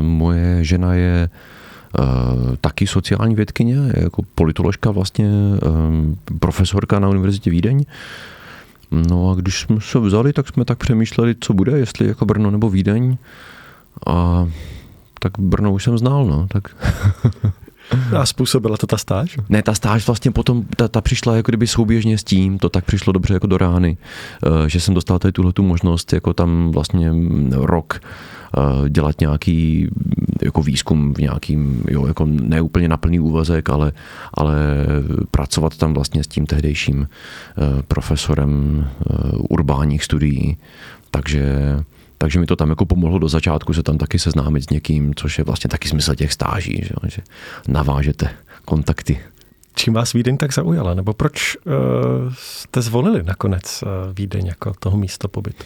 moje 0.00 0.64
žena 0.64 0.94
je 0.94 1.28
Uh, 1.98 2.56
taky 2.60 2.86
sociální 2.86 3.34
vědkyně, 3.34 3.76
jako 3.94 4.22
politoložka 4.34 4.90
vlastně, 4.90 5.26
um, 5.88 6.18
profesorka 6.38 6.98
na 6.98 7.08
Univerzitě 7.08 7.50
Vídeň. 7.50 7.84
No 8.90 9.30
a 9.30 9.34
když 9.34 9.60
jsme 9.60 9.80
se 9.80 9.98
vzali, 9.98 10.32
tak 10.32 10.48
jsme 10.48 10.64
tak 10.64 10.78
přemýšleli, 10.78 11.34
co 11.40 11.54
bude, 11.54 11.78
jestli 11.78 12.08
jako 12.08 12.24
Brno 12.24 12.50
nebo 12.50 12.70
Vídeň. 12.70 13.16
A 14.06 14.48
tak 15.20 15.32
Brno 15.38 15.72
už 15.72 15.84
jsem 15.84 15.98
znal, 15.98 16.24
no. 16.26 16.46
Tak 16.50 16.68
A 18.16 18.26
způsobila 18.26 18.76
to 18.76 18.86
ta 18.86 18.96
stáž? 18.98 19.36
Ne, 19.48 19.62
ta 19.62 19.74
stáž 19.74 20.06
vlastně 20.06 20.30
potom, 20.30 20.64
ta, 20.76 20.88
ta 20.88 21.00
přišla 21.00 21.36
jako 21.36 21.50
kdyby 21.50 21.66
souběžně 21.66 22.18
s 22.18 22.24
tím, 22.24 22.58
to 22.58 22.68
tak 22.68 22.84
přišlo 22.84 23.12
dobře 23.12 23.34
jako 23.34 23.46
do 23.46 23.58
rány, 23.58 23.96
eh, 24.46 24.68
že 24.68 24.80
jsem 24.80 24.94
dostal 24.94 25.18
tady 25.18 25.32
tuhle 25.32 25.52
tu 25.52 25.62
možnost 25.62 26.12
jako 26.12 26.34
tam 26.34 26.70
vlastně 26.70 27.12
rok 27.52 28.00
eh, 28.00 28.90
dělat 28.90 29.20
nějaký 29.20 29.88
jako 30.42 30.62
výzkum 30.62 31.14
v 31.14 31.18
nějakým, 31.18 31.84
jo, 31.90 32.06
jako 32.06 32.24
neúplně 32.26 32.88
naplný 32.88 33.20
úvazek, 33.20 33.70
ale, 33.70 33.92
ale 34.34 34.56
pracovat 35.30 35.76
tam 35.76 35.94
vlastně 35.94 36.24
s 36.24 36.26
tím 36.26 36.46
tehdejším 36.46 37.08
eh, 37.08 37.82
profesorem 37.88 38.86
urbánních 39.48 40.04
studií. 40.04 40.56
Takže 41.10 41.44
takže 42.18 42.40
mi 42.40 42.46
to 42.46 42.56
tam 42.56 42.70
jako 42.70 42.86
pomohlo 42.86 43.18
do 43.18 43.28
začátku 43.28 43.72
se 43.74 43.82
tam 43.82 43.98
taky 43.98 44.18
seznámit 44.18 44.62
s 44.62 44.70
někým, 44.70 45.14
což 45.14 45.38
je 45.38 45.44
vlastně 45.44 45.68
taky 45.68 45.88
smysl 45.88 46.14
těch 46.14 46.32
stáží, 46.32 46.82
že, 46.82 46.94
že 47.08 47.22
navážete 47.68 48.30
kontakty. 48.64 49.20
Čím 49.78 49.94
vás 49.94 50.12
Vídeň 50.12 50.36
tak 50.36 50.54
zaujala? 50.54 50.94
Nebo 50.94 51.12
proč 51.12 51.56
uh, 51.56 51.72
jste 52.38 52.82
zvolili 52.82 53.22
nakonec 53.22 53.82
uh, 53.82 54.14
Vídeň 54.14 54.46
jako 54.46 54.72
toho 54.78 54.96
místo 54.96 55.28
pobytu? 55.28 55.64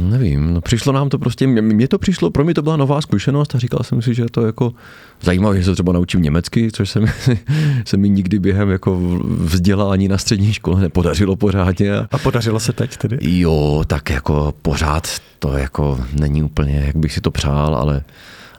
Nevím, 0.00 0.54
no 0.54 0.60
přišlo 0.60 0.92
nám 0.92 1.08
to 1.08 1.18
prostě, 1.18 1.46
mně 1.46 1.88
to 1.88 1.98
přišlo, 1.98 2.30
pro 2.30 2.44
mě 2.44 2.54
to 2.54 2.62
byla 2.62 2.76
nová 2.76 3.00
zkušenost 3.00 3.54
a 3.54 3.58
říkal 3.58 3.80
jsem 3.82 4.02
si, 4.02 4.14
že 4.14 4.26
to 4.30 4.46
jako 4.46 4.72
zajímavé, 5.20 5.58
že 5.58 5.64
se 5.64 5.72
třeba 5.72 5.92
naučím 5.92 6.22
německy, 6.22 6.72
což 6.72 6.90
se 6.90 7.00
mi, 7.00 7.06
se 7.84 7.96
mi 7.96 8.08
nikdy 8.08 8.38
během 8.38 8.70
jako 8.70 9.00
vzdělání 9.24 10.08
na 10.08 10.18
střední 10.18 10.52
škole 10.52 10.80
nepodařilo 10.80 11.36
pořádně. 11.36 11.92
A 12.10 12.18
podařilo 12.18 12.60
se 12.60 12.72
teď 12.72 12.96
tedy? 12.96 13.18
Jo, 13.20 13.84
tak 13.86 14.10
jako 14.10 14.54
pořád 14.62 15.08
to 15.38 15.52
jako 15.52 16.00
není 16.20 16.42
úplně, 16.42 16.82
jak 16.86 16.96
bych 16.96 17.12
si 17.12 17.20
to 17.20 17.30
přál, 17.30 17.74
ale, 17.74 18.02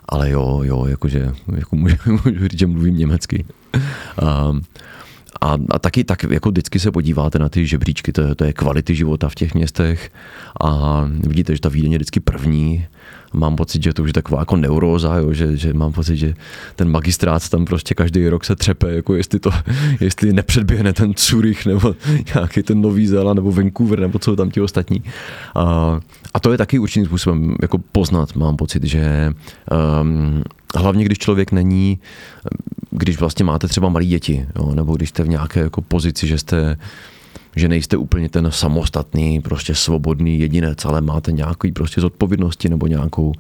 ale 0.10 0.30
jo, 0.30 0.62
jo, 0.64 0.86
jakože 0.86 1.32
jako 1.56 1.76
můžu, 1.76 1.96
můžu 2.26 2.48
říct, 2.48 2.60
že 2.60 2.68
mluvím 2.68 2.98
německy. 2.98 3.46
Um, 4.22 4.62
a, 5.42 5.58
a 5.70 5.80
taky 5.80 6.04
tak 6.04 6.24
jako 6.24 6.50
vždycky 6.50 6.80
se 6.80 6.92
podíváte 6.92 7.40
na 7.40 7.50
ty 7.50 7.68
žebříčky, 7.68 8.12
to, 8.12 8.36
to 8.36 8.44
je 8.44 8.54
kvality 8.54 8.96
života 8.96 9.30
v 9.30 9.36
těch 9.36 9.54
městech 9.54 10.12
a 10.62 11.02
vidíte, 11.20 11.56
že 11.56 11.62
ta 11.62 11.70
Vídeň 11.70 11.92
je 11.92 11.98
vždycky 11.98 12.20
první. 12.20 12.86
Mám 13.34 13.56
pocit, 13.56 13.84
že 13.84 13.94
to 13.94 14.04
už 14.04 14.10
je 14.10 14.14
taková 14.14 14.40
jako 14.40 14.56
neuróza, 14.56 15.16
jo, 15.16 15.34
že, 15.34 15.58
že, 15.58 15.74
mám 15.74 15.94
pocit, 15.94 16.18
že 16.18 16.34
ten 16.76 16.92
magistrát 16.92 17.50
tam 17.50 17.66
prostě 17.66 17.94
každý 17.94 18.30
rok 18.30 18.46
se 18.46 18.56
třepe, 18.56 18.92
jako 18.92 19.16
jestli 19.16 19.40
to, 19.40 19.50
jestli 20.00 20.34
nepředběhne 20.34 20.94
ten 20.94 21.14
Zurich 21.18 21.66
nebo 21.66 21.96
nějaký 22.36 22.64
ten 22.64 22.82
Nový 22.82 23.08
Zéland 23.08 23.36
nebo 23.36 23.52
Vancouver 23.52 24.00
nebo 24.00 24.20
co 24.20 24.36
tam 24.36 24.52
ti 24.52 24.62
ostatní. 24.62 25.04
A, 25.56 26.00
a 26.34 26.40
to 26.40 26.52
je 26.52 26.58
taky 26.58 26.80
určitým 26.80 27.06
způsobem 27.06 27.56
jako 27.62 27.78
poznat, 27.78 28.36
mám 28.36 28.56
pocit, 28.56 28.84
že 28.84 29.34
um, 30.02 30.44
hlavně 30.76 31.06
když 31.06 31.18
člověk 31.18 31.52
není, 31.52 32.00
když 32.92 33.20
vlastně 33.20 33.46
máte 33.46 33.68
třeba 33.68 33.90
malé 33.90 34.06
děti, 34.06 34.46
jo, 34.56 34.76
nebo 34.76 34.96
když 34.96 35.10
jste 35.10 35.24
v 35.24 35.30
nějaké 35.30 35.60
jako 35.60 35.82
pozici, 35.82 36.28
že 36.28 36.38
jste 36.38 36.78
že 37.56 37.68
nejste 37.68 37.98
úplně 37.98 38.30
ten 38.30 38.52
samostatný, 38.52 39.42
prostě 39.42 39.76
svobodný 39.76 40.40
jedinec, 40.40 40.86
ale 40.86 41.02
máte 41.02 41.32
nějaký 41.32 41.72
prostě 41.72 42.02
zodpovědnosti 42.02 42.70
nebo 42.70 42.88
nějakou, 42.88 43.34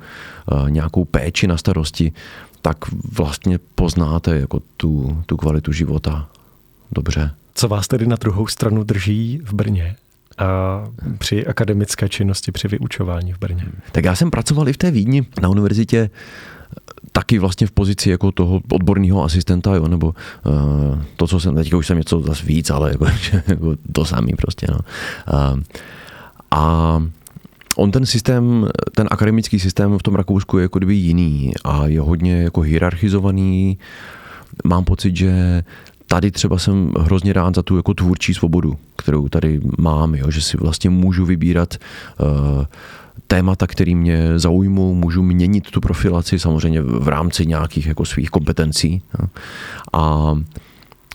uh, 0.51 0.69
nějakou 0.69 1.05
péči 1.05 1.47
na 1.47 1.57
starosti, 1.57 2.11
tak 2.61 2.77
vlastně 3.11 3.59
poznáte 3.75 4.39
jako 4.39 4.61
tu, 4.77 5.23
tu 5.25 5.37
kvalitu 5.37 5.71
života 5.71 6.27
dobře. 6.91 7.31
Co 7.55 7.67
vás 7.67 7.87
tedy 7.87 8.07
na 8.07 8.15
druhou 8.15 8.47
stranu 8.47 8.83
drží 8.83 9.41
v 9.43 9.53
Brně? 9.53 9.95
a 10.37 10.83
při 11.17 11.47
akademické 11.47 12.09
činnosti, 12.09 12.51
při 12.51 12.67
vyučování 12.67 13.33
v 13.33 13.39
Brně? 13.39 13.63
Tak 13.91 14.05
já 14.05 14.15
jsem 14.15 14.31
pracoval 14.31 14.69
i 14.69 14.73
v 14.73 14.77
té 14.77 14.91
Vídni 14.91 15.25
na 15.41 15.49
univerzitě 15.49 16.09
taky 17.11 17.39
vlastně 17.39 17.67
v 17.67 17.71
pozici 17.71 18.09
jako 18.09 18.31
toho 18.31 18.61
odborného 18.71 19.23
asistenta, 19.23 19.75
jo, 19.75 19.87
nebo 19.87 20.07
uh, 20.07 21.01
to, 21.15 21.27
co 21.27 21.39
jsem, 21.39 21.55
teďka 21.55 21.77
už 21.77 21.87
jsem 21.87 21.97
něco 21.97 22.19
zase 22.19 22.45
víc, 22.45 22.69
ale 22.69 22.91
jako, 22.91 23.05
jako 23.47 23.75
to 23.91 24.05
samý 24.05 24.33
prostě, 24.37 24.67
no. 24.71 24.79
Uh, 25.33 25.59
a 26.51 27.03
on 27.75 27.91
ten 27.91 28.05
systém, 28.05 28.69
ten 28.95 29.07
akademický 29.11 29.59
systém 29.59 29.97
v 29.97 30.03
tom 30.03 30.15
Rakousku 30.15 30.57
je 30.57 30.61
jako 30.61 30.79
kdyby 30.79 30.95
jiný 30.95 31.51
a 31.63 31.87
je 31.87 32.01
hodně 32.01 32.41
jako 32.41 32.61
hierarchizovaný. 32.61 33.77
Mám 34.63 34.83
pocit, 34.83 35.15
že 35.15 35.63
tady 36.07 36.31
třeba 36.31 36.57
jsem 36.57 36.93
hrozně 36.99 37.33
rád 37.33 37.55
za 37.55 37.63
tu 37.63 37.77
jako 37.77 37.93
tvůrčí 37.93 38.33
svobodu, 38.33 38.77
kterou 38.95 39.29
tady 39.29 39.61
mám, 39.77 40.15
jo, 40.15 40.31
že 40.31 40.41
si 40.41 40.57
vlastně 40.57 40.89
můžu 40.89 41.25
vybírat 41.25 41.75
uh, 42.19 42.65
témata, 43.27 43.67
které 43.67 43.95
mě 43.95 44.39
zaujmou, 44.39 44.93
můžu 44.93 45.23
měnit 45.23 45.71
tu 45.71 45.81
profilaci 45.81 46.39
samozřejmě 46.39 46.81
v 46.81 47.07
rámci 47.07 47.45
nějakých 47.45 47.87
jako 47.87 48.05
svých 48.05 48.29
kompetencí. 48.29 49.01
A 49.93 50.33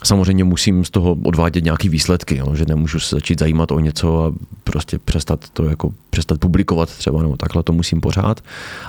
samozřejmě 0.04 0.44
musím 0.44 0.84
z 0.84 0.90
toho 0.90 1.16
odvádět 1.24 1.64
nějaké 1.64 1.88
výsledky, 1.88 2.36
jo, 2.36 2.54
že 2.54 2.64
nemůžu 2.68 3.00
se 3.00 3.16
začít 3.16 3.38
zajímat 3.38 3.72
o 3.72 3.80
něco 3.80 4.24
a 4.24 4.32
prostě 4.64 4.98
přestat 4.98 5.50
to 5.50 5.64
jako 5.64 5.92
přestat 6.10 6.40
publikovat 6.40 6.88
třeba, 6.88 7.22
nebo 7.22 7.36
takhle 7.36 7.62
to 7.62 7.72
musím 7.72 8.00
pořád, 8.00 8.40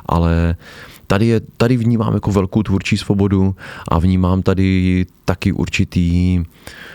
ale 0.06 0.56
tady, 1.14 1.28
je, 1.28 1.42
tady 1.58 1.78
vnímám 1.78 2.14
jako 2.14 2.32
velkou 2.32 2.64
tvůrčí 2.64 2.98
svobodu 2.98 3.56
a 3.88 4.00
vnímám 4.00 4.42
tady 4.42 5.06
taky 5.26 5.52
určitý, 5.52 6.44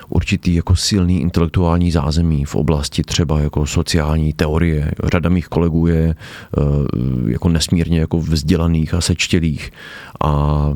určitý 0.08 0.54
jako 0.54 0.76
silný 0.76 1.20
intelektuální 1.20 1.90
zázemí 1.90 2.44
v 2.44 2.54
oblasti 2.54 3.02
třeba 3.02 3.40
jako 3.40 3.66
sociální 3.66 4.32
teorie. 4.32 4.90
Řada 5.04 5.28
mých 5.30 5.48
kolegů 5.48 5.86
je 5.86 6.14
eh, 6.14 6.62
jako 7.26 7.48
nesmírně 7.48 8.00
jako 8.00 8.18
vzdělaných 8.18 8.94
a 8.94 9.00
sečtělých 9.00 9.70
a 10.24 10.72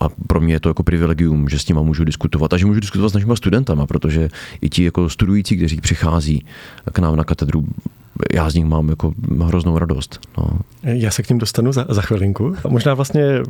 a 0.00 0.08
pro 0.26 0.40
mě 0.40 0.54
je 0.54 0.60
to 0.60 0.68
jako 0.68 0.82
privilegium, 0.82 1.48
že 1.48 1.58
s 1.58 1.68
nima 1.68 1.82
můžu 1.82 2.04
diskutovat 2.04 2.52
a 2.52 2.56
že 2.56 2.66
můžu 2.66 2.80
diskutovat 2.80 3.08
s 3.08 3.14
našimi 3.14 3.36
studentama, 3.36 3.86
protože 3.86 4.28
i 4.60 4.68
ti 4.68 4.84
jako 4.84 5.10
studující, 5.10 5.56
kteří 5.56 5.80
přichází 5.80 6.44
k 6.92 6.98
nám 6.98 7.16
na 7.16 7.24
katedru, 7.24 7.64
já 8.34 8.50
z 8.50 8.54
nich 8.54 8.64
mám 8.64 8.88
jako 8.88 9.12
hroznou 9.44 9.78
radost. 9.78 10.20
No. 10.38 10.58
Já 10.82 11.10
se 11.10 11.22
k 11.22 11.28
ním 11.28 11.38
dostanu 11.38 11.72
za, 11.72 11.86
za 11.88 12.02
chvilinku. 12.02 12.56
A 12.64 12.68
možná 12.68 12.94
vlastně 12.94 13.42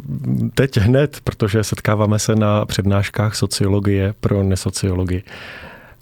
teď 0.54 0.76
hned, 0.76 1.20
protože 1.24 1.64
setkáváme 1.64 2.18
se 2.18 2.36
na 2.36 2.66
přednáškách 2.66 3.34
sociologie 3.34 4.14
pro 4.20 4.42
nesociologii. 4.42 5.22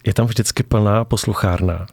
Je 0.07 0.14
tam 0.14 0.26
vždycky 0.26 0.62
plná 0.62 1.04
posluchárna. 1.04 1.87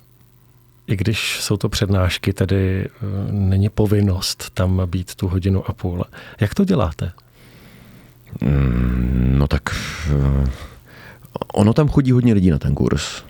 I 0.88 0.96
když 0.96 1.40
jsou 1.42 1.58
to 1.58 1.70
přednášky, 1.70 2.34
tedy 2.34 2.86
eh, 2.86 3.06
není 3.32 3.70
povinnost 3.70 4.50
tam 4.54 4.82
být 4.86 5.16
tu 5.16 5.28
hodinu 5.28 5.70
a 5.70 5.74
půl. 5.74 6.04
Jak 6.40 6.56
to 6.56 6.66
děláte? 6.66 7.12
Mm, 8.42 9.36
no 9.38 9.48
tak 9.48 9.62
eh, 10.10 10.50
ono 11.54 11.74
tam 11.74 11.88
chodí 11.88 12.12
hodně 12.12 12.34
lidí 12.34 12.50
na 12.50 12.60
ten 12.60 12.76
kurz 12.76 13.29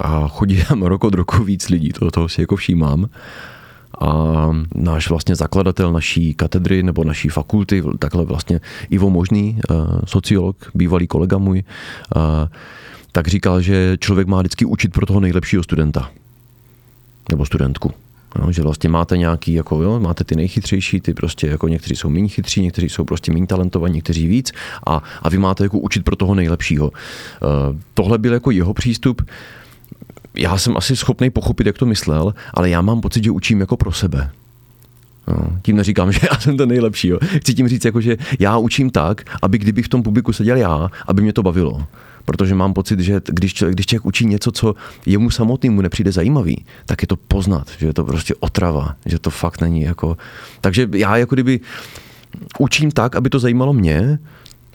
a 0.00 0.28
chodí 0.28 0.64
tam 0.68 0.82
rok 0.82 1.04
od 1.04 1.14
roku 1.14 1.44
víc 1.44 1.68
lidí, 1.68 1.88
to 1.88 2.10
toho 2.10 2.28
si 2.28 2.40
jako 2.40 2.56
všímám. 2.56 3.08
A 4.00 4.50
náš 4.74 5.08
vlastně 5.10 5.36
zakladatel 5.36 5.92
naší 5.92 6.34
katedry 6.34 6.82
nebo 6.82 7.04
naší 7.04 7.28
fakulty, 7.28 7.82
takhle 7.98 8.24
vlastně 8.24 8.60
Ivo 8.90 9.10
Možný, 9.10 9.58
eh, 9.70 9.74
sociolog, 10.04 10.56
bývalý 10.74 11.06
kolega 11.06 11.38
můj, 11.38 11.64
eh, 12.16 12.48
tak 13.12 13.28
říkal, 13.28 13.60
že 13.60 13.96
člověk 14.00 14.28
má 14.28 14.40
vždycky 14.40 14.64
učit 14.64 14.92
pro 14.92 15.06
toho 15.06 15.20
nejlepšího 15.20 15.62
studenta 15.62 16.10
nebo 17.30 17.46
studentku. 17.46 17.92
No, 18.38 18.52
že 18.52 18.62
vlastně 18.62 18.88
máte 18.88 19.16
nějaký, 19.16 19.52
jako 19.54 19.82
jo, 19.82 20.00
máte 20.00 20.24
ty 20.24 20.36
nejchytřejší, 20.36 21.00
ty 21.00 21.14
prostě 21.14 21.46
jako 21.46 21.68
někteří 21.68 21.96
jsou 21.96 22.10
méně 22.10 22.28
chytří, 22.28 22.62
někteří 22.62 22.88
jsou 22.88 23.04
prostě 23.04 23.32
méně 23.32 23.46
talentovaní, 23.46 23.94
někteří 23.94 24.26
víc 24.26 24.52
a, 24.86 25.02
a 25.22 25.28
vy 25.28 25.38
máte 25.38 25.64
jako 25.64 25.78
učit 25.78 26.04
pro 26.04 26.16
toho 26.16 26.34
nejlepšího. 26.34 26.90
Uh, 26.90 27.76
tohle 27.94 28.18
byl 28.18 28.32
jako 28.32 28.50
jeho 28.50 28.74
přístup. 28.74 29.22
Já 30.34 30.58
jsem 30.58 30.76
asi 30.76 30.96
schopný 30.96 31.30
pochopit, 31.30 31.66
jak 31.66 31.78
to 31.78 31.86
myslel, 31.86 32.34
ale 32.54 32.70
já 32.70 32.80
mám 32.80 33.00
pocit, 33.00 33.24
že 33.24 33.30
učím 33.30 33.60
jako 33.60 33.76
pro 33.76 33.92
sebe. 33.92 34.30
No, 35.28 35.58
tím 35.62 35.76
neříkám, 35.76 36.12
že 36.12 36.20
já 36.32 36.40
jsem 36.40 36.56
ten 36.56 36.68
nejlepší. 36.68 37.08
Jo. 37.08 37.18
Chci 37.36 37.54
tím 37.54 37.68
říct, 37.68 37.84
jako, 37.84 38.00
že 38.00 38.16
já 38.38 38.58
učím 38.58 38.90
tak, 38.90 39.22
aby 39.42 39.58
kdybych 39.58 39.86
v 39.86 39.88
tom 39.88 40.02
publiku 40.02 40.32
seděl 40.32 40.56
já, 40.56 40.88
aby 41.06 41.22
mě 41.22 41.32
to 41.32 41.42
bavilo 41.42 41.86
protože 42.24 42.54
mám 42.54 42.72
pocit, 42.72 43.00
že 43.00 43.20
když 43.26 43.54
člověk, 43.54 43.74
když 43.74 43.86
člověk 43.86 44.06
učí 44.06 44.26
něco, 44.26 44.52
co 44.52 44.74
jemu 45.06 45.30
samotnému 45.30 45.80
nepřijde 45.80 46.12
zajímavý, 46.12 46.64
tak 46.86 47.02
je 47.02 47.08
to 47.08 47.16
poznat, 47.16 47.66
že 47.78 47.86
je 47.86 47.92
to 47.92 48.04
prostě 48.04 48.34
otrava, 48.40 48.96
že 49.06 49.18
to 49.18 49.30
fakt 49.30 49.60
není 49.60 49.82
jako... 49.82 50.16
Takže 50.60 50.88
já 50.94 51.16
jako 51.16 51.34
kdyby 51.34 51.60
učím 52.58 52.90
tak, 52.90 53.16
aby 53.16 53.30
to 53.30 53.38
zajímalo 53.38 53.72
mě, 53.72 54.18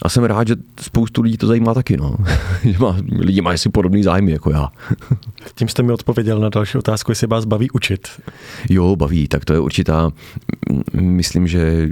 a 0.01 0.09
jsem 0.09 0.23
rád, 0.23 0.47
že 0.47 0.55
spoustu 0.81 1.21
lidí 1.21 1.37
to 1.37 1.47
zajímá 1.47 1.73
taky, 1.73 1.97
no. 1.97 2.15
že 2.63 2.79
má, 2.79 2.97
lidi 3.19 3.41
mají 3.41 3.57
si 3.57 3.69
podobný 3.69 4.03
zájmy 4.03 4.31
jako 4.31 4.51
já. 4.51 4.69
Tím 5.55 5.67
jste 5.67 5.83
mi 5.83 5.91
odpověděl 5.91 6.39
na 6.39 6.49
další 6.49 6.77
otázku, 6.77 7.11
jestli 7.11 7.27
vás 7.27 7.45
baví 7.45 7.71
učit. 7.71 8.07
Jo, 8.69 8.95
baví, 8.95 9.27
tak 9.27 9.45
to 9.45 9.53
je 9.53 9.59
určitá, 9.59 10.11
myslím, 10.93 11.47
že 11.47 11.89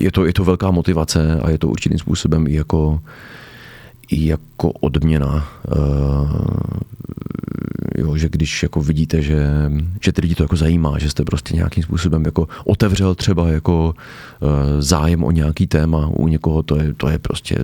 je 0.00 0.12
to, 0.12 0.24
je 0.24 0.32
to 0.32 0.44
velká 0.44 0.70
motivace 0.70 1.40
a 1.42 1.50
je 1.50 1.58
to 1.58 1.68
určitým 1.68 1.98
způsobem 1.98 2.46
i 2.46 2.54
jako 2.54 3.00
i 4.12 4.26
jako 4.26 4.70
odměna, 4.70 5.48
eh, 5.66 5.76
jo, 8.02 8.16
že 8.16 8.28
když 8.28 8.62
jako 8.62 8.80
vidíte, 8.80 9.22
že, 9.22 9.46
že 10.00 10.12
ty 10.12 10.20
lidi 10.20 10.34
to 10.34 10.44
jako 10.44 10.56
zajímá, 10.56 10.98
že 10.98 11.10
jste 11.10 11.24
prostě 11.24 11.56
nějakým 11.56 11.82
způsobem 11.82 12.24
jako 12.24 12.48
otevřel 12.64 13.14
třeba 13.14 13.48
jako 13.48 13.94
eh, 13.94 14.82
zájem 14.82 15.24
o 15.24 15.30
nějaký 15.30 15.66
téma 15.66 16.06
u 16.06 16.28
někoho, 16.28 16.62
to 16.62 16.76
je, 16.76 16.94
to 16.94 17.08
je 17.08 17.18
prostě, 17.18 17.56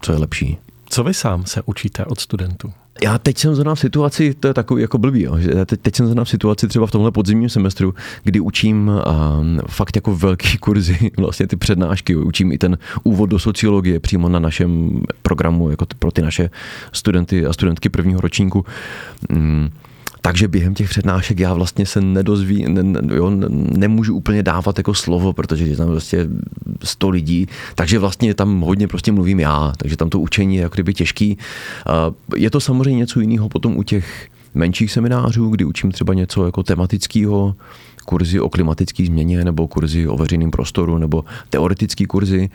co 0.00 0.12
je 0.12 0.18
lepší. 0.18 0.58
Co 0.90 1.04
vy 1.04 1.14
sám 1.14 1.46
se 1.46 1.62
učíte 1.66 2.04
od 2.04 2.20
studentů? 2.20 2.72
Já 3.02 3.18
teď 3.18 3.38
jsem 3.38 3.54
zrovna 3.54 3.74
v 3.74 3.80
situaci, 3.80 4.34
to 4.34 4.48
je 4.48 4.54
takový 4.54 4.82
jako 4.82 4.98
blbý, 4.98 5.22
jo, 5.22 5.38
že 5.38 5.64
teď, 5.64 5.80
teď 5.80 5.94
jsem 5.94 6.06
zrovna 6.06 6.24
v 6.24 6.28
situaci 6.28 6.68
třeba 6.68 6.86
v 6.86 6.90
tomhle 6.90 7.10
podzimním 7.10 7.48
semestru, 7.48 7.94
kdy 8.24 8.40
učím 8.40 8.88
uh, 8.88 9.60
fakt 9.68 9.96
jako 9.96 10.16
velký 10.16 10.58
kurzy, 10.60 11.10
vlastně 11.16 11.46
ty 11.46 11.56
přednášky, 11.56 12.16
učím 12.16 12.52
i 12.52 12.58
ten 12.58 12.78
úvod 13.02 13.30
do 13.30 13.38
sociologie 13.38 14.00
přímo 14.00 14.28
na 14.28 14.38
našem 14.38 15.02
programu 15.22 15.70
jako 15.70 15.86
pro 15.98 16.10
ty 16.10 16.22
naše 16.22 16.50
studenty 16.92 17.46
a 17.46 17.52
studentky 17.52 17.88
prvního 17.88 18.20
ročníku. 18.20 18.64
Um, 19.30 19.70
takže 20.20 20.48
během 20.48 20.74
těch 20.74 20.90
přednášek 20.90 21.40
já 21.40 21.54
vlastně 21.54 21.86
se 21.86 22.00
nedozví, 22.00 22.64
ne, 22.68 22.82
ne, 22.82 23.00
jo, 23.14 23.30
nemůžu 23.76 24.14
úplně 24.14 24.42
dávat 24.42 24.78
jako 24.78 24.94
slovo, 24.94 25.32
protože 25.32 25.64
je 25.64 25.76
tam 25.76 25.88
prostě 25.88 26.28
100 26.84 27.08
lidí, 27.08 27.46
takže 27.74 27.98
vlastně 27.98 28.34
tam 28.34 28.60
hodně 28.60 28.88
prostě 28.88 29.12
mluvím 29.12 29.40
já, 29.40 29.72
takže 29.76 29.96
tam 29.96 30.10
to 30.10 30.20
učení 30.20 30.56
je 30.56 30.62
jako 30.62 30.74
kdyby 30.74 30.94
těžký. 30.94 31.38
Je 32.36 32.50
to 32.50 32.60
samozřejmě 32.60 32.98
něco 32.98 33.20
jiného 33.20 33.48
potom 33.48 33.76
u 33.76 33.82
těch 33.82 34.28
menších 34.54 34.92
seminářů, 34.92 35.50
kdy 35.50 35.64
učím 35.64 35.92
třeba 35.92 36.14
něco 36.14 36.46
jako 36.46 36.62
tematického, 36.62 37.54
kurzy 38.04 38.40
o 38.40 38.48
klimatické 38.48 39.06
změně 39.06 39.44
nebo 39.44 39.68
kurzy 39.68 40.08
o 40.08 40.16
veřejném 40.16 40.50
prostoru 40.50 40.98
nebo 40.98 41.24
teoretické 41.50 42.06
kurzy. 42.06 42.50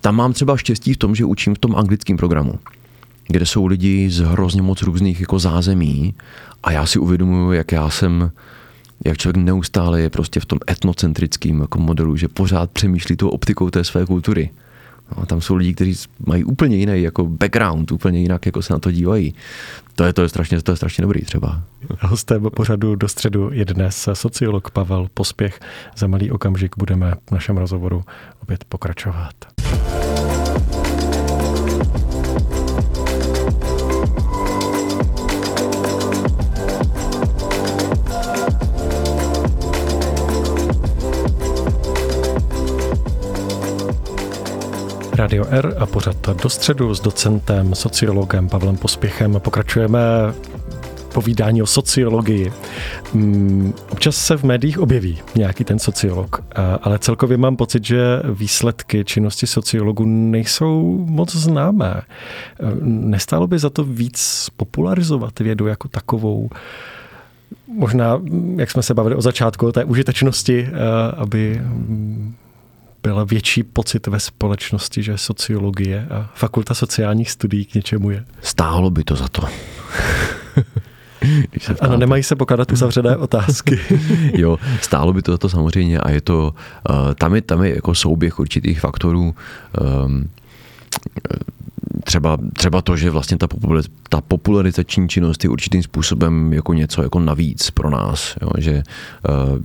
Tam 0.00 0.16
mám 0.16 0.32
třeba 0.32 0.56
štěstí 0.56 0.94
v 0.94 0.96
tom, 0.96 1.14
že 1.14 1.24
učím 1.24 1.54
v 1.54 1.58
tom 1.58 1.76
anglickém 1.76 2.16
programu 2.16 2.52
kde 3.28 3.46
jsou 3.46 3.66
lidi 3.66 4.10
z 4.10 4.18
hrozně 4.18 4.62
moc 4.62 4.82
různých 4.82 5.20
jako 5.20 5.38
zázemí 5.38 6.14
a 6.62 6.72
já 6.72 6.86
si 6.86 6.98
uvědomuji, 6.98 7.52
jak 7.52 7.72
já 7.72 7.90
jsem 7.90 8.30
jak 9.04 9.18
člověk 9.18 9.36
neustále 9.36 10.00
je 10.00 10.10
prostě 10.10 10.40
v 10.40 10.46
tom 10.46 10.58
etnocentrickém 10.70 11.60
jako 11.60 11.78
modelu, 11.78 12.16
že 12.16 12.28
pořád 12.28 12.70
přemýšlí 12.70 13.16
tou 13.16 13.28
optikou 13.28 13.70
té 13.70 13.84
své 13.84 14.06
kultury. 14.06 14.50
No, 15.16 15.26
tam 15.26 15.40
jsou 15.40 15.54
lidi, 15.54 15.74
kteří 15.74 15.94
mají 16.26 16.44
úplně 16.44 16.76
jiný 16.76 17.02
jako 17.02 17.26
background, 17.26 17.92
úplně 17.92 18.20
jinak 18.20 18.46
jako 18.46 18.62
se 18.62 18.72
na 18.72 18.78
to 18.78 18.90
dívají. 18.90 19.34
To 19.94 20.04
je, 20.04 20.12
to 20.12 20.22
je, 20.22 20.28
strašně, 20.28 20.62
to 20.62 20.72
je 20.72 20.76
strašně 20.76 21.02
dobrý 21.02 21.22
třeba. 21.22 21.62
Hostem 22.00 22.48
pořadu 22.56 22.96
do 22.96 23.08
středu 23.08 23.50
je 23.52 23.64
dnes 23.64 24.08
sociolog 24.12 24.70
Pavel 24.70 25.08
Pospěch. 25.14 25.60
Za 25.96 26.06
malý 26.06 26.30
okamžik 26.30 26.74
budeme 26.78 27.14
v 27.28 27.30
našem 27.30 27.56
rozhovoru 27.56 28.04
opět 28.42 28.64
pokračovat. 28.64 29.34
Radio 45.18 45.44
R 45.50 45.74
a 45.78 45.86
pořad 45.86 46.16
do 46.42 46.48
středu 46.48 46.94
s 46.94 47.00
docentem, 47.00 47.74
sociologem 47.74 48.48
Pavlem 48.48 48.76
Pospěchem. 48.76 49.40
Pokračujeme 49.40 50.00
povídání 51.14 51.62
o 51.62 51.66
sociologii. 51.66 52.52
Mm, 53.14 53.72
občas 53.90 54.16
se 54.16 54.36
v 54.36 54.42
médiích 54.42 54.78
objeví 54.78 55.18
nějaký 55.34 55.64
ten 55.64 55.78
sociolog, 55.78 56.44
ale 56.82 56.98
celkově 56.98 57.36
mám 57.36 57.56
pocit, 57.56 57.84
že 57.84 58.22
výsledky 58.32 59.04
činnosti 59.04 59.46
sociologů 59.46 60.04
nejsou 60.06 61.04
moc 61.08 61.36
známé. 61.36 62.02
Nestálo 62.82 63.46
by 63.46 63.58
za 63.58 63.70
to 63.70 63.84
víc 63.84 64.48
popularizovat 64.56 65.40
vědu 65.40 65.66
jako 65.66 65.88
takovou? 65.88 66.50
Možná, 67.74 68.20
jak 68.56 68.70
jsme 68.70 68.82
se 68.82 68.94
bavili 68.94 69.14
o 69.14 69.22
začátku, 69.22 69.66
o 69.66 69.72
té 69.72 69.84
užitečnosti, 69.84 70.68
aby 71.16 71.60
byl 73.02 73.26
větší 73.26 73.62
pocit 73.62 74.06
ve 74.06 74.20
společnosti, 74.20 75.02
že 75.02 75.18
sociologie 75.18 76.06
a 76.10 76.30
fakulta 76.34 76.74
sociálních 76.74 77.30
studií 77.30 77.64
k 77.64 77.74
něčemu 77.74 78.10
je? 78.10 78.24
Stálo 78.40 78.90
by 78.90 79.04
to 79.04 79.16
za 79.16 79.28
to. 79.28 79.42
ano, 81.80 81.96
nemají 81.96 82.22
se 82.22 82.36
pokládat 82.36 82.72
uzavřené 82.72 83.16
otázky. 83.26 83.80
jo, 84.32 84.58
stálo 84.80 85.12
by 85.12 85.22
to 85.22 85.32
za 85.32 85.38
to 85.38 85.48
samozřejmě 85.48 85.98
a 85.98 86.10
je 86.10 86.20
to, 86.20 86.54
uh, 86.90 87.14
tam 87.14 87.34
je, 87.34 87.42
tam 87.42 87.62
je 87.64 87.74
jako 87.74 87.94
souběh 87.94 88.38
určitých 88.38 88.80
faktorů. 88.80 89.34
Um, 90.04 90.28
třeba, 92.04 92.38
třeba 92.52 92.82
to, 92.82 92.96
že 92.96 93.10
vlastně 93.10 93.38
ta, 93.38 93.46
ta 94.08 94.20
popularizační 94.20 95.08
činnost 95.08 95.44
je 95.44 95.50
určitým 95.50 95.82
způsobem 95.82 96.52
jako 96.52 96.74
něco 96.74 97.02
jako 97.02 97.20
navíc 97.20 97.70
pro 97.70 97.90
nás. 97.90 98.36
Jo? 98.42 98.50
Že 98.58 98.82
uh, 99.28 99.58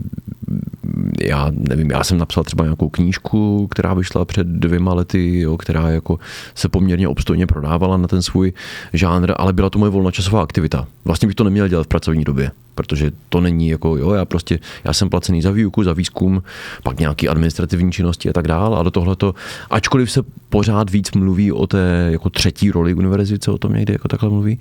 já 1.21 1.51
nevím, 1.51 1.91
já 1.91 2.03
jsem 2.03 2.17
napsal 2.17 2.43
třeba 2.43 2.63
nějakou 2.63 2.89
knížku, 2.89 3.67
která 3.67 3.93
vyšla 3.93 4.25
před 4.25 4.47
dvěma 4.47 4.93
lety, 4.93 5.39
jo, 5.39 5.57
která 5.57 5.89
jako 5.89 6.19
se 6.55 6.69
poměrně 6.69 7.07
obstojně 7.07 7.47
prodávala 7.47 7.97
na 7.97 8.07
ten 8.07 8.21
svůj 8.21 8.53
žánr, 8.93 9.33
ale 9.35 9.53
byla 9.53 9.69
to 9.69 9.79
moje 9.79 9.89
volnočasová 9.89 10.43
aktivita. 10.43 10.87
Vlastně 11.05 11.27
bych 11.27 11.35
to 11.35 11.43
neměl 11.43 11.67
dělat 11.67 11.83
v 11.83 11.87
pracovní 11.87 12.23
době, 12.23 12.51
protože 12.75 13.11
to 13.29 13.41
není 13.41 13.69
jako, 13.69 13.97
jo, 13.97 14.11
já 14.11 14.25
prostě, 14.25 14.59
já 14.83 14.93
jsem 14.93 15.09
placený 15.09 15.41
za 15.41 15.51
výuku, 15.51 15.83
za 15.83 15.93
výzkum, 15.93 16.43
pak 16.83 16.99
nějaký 16.99 17.29
administrativní 17.29 17.91
činnosti 17.91 18.29
a 18.29 18.33
tak 18.33 18.47
dál 18.47 18.75
a 18.75 18.83
do 18.83 18.91
tohleto, 18.91 19.35
ačkoliv 19.69 20.11
se 20.11 20.21
pořád 20.49 20.89
víc 20.89 21.11
mluví 21.11 21.51
o 21.51 21.67
té 21.67 22.09
jako 22.11 22.29
třetí 22.29 22.71
roli 22.71 22.93
univerzity, 22.93 23.51
o 23.51 23.57
tom 23.57 23.73
někdy 23.73 23.93
jako 23.93 24.07
takhle 24.07 24.29
mluví, 24.29 24.59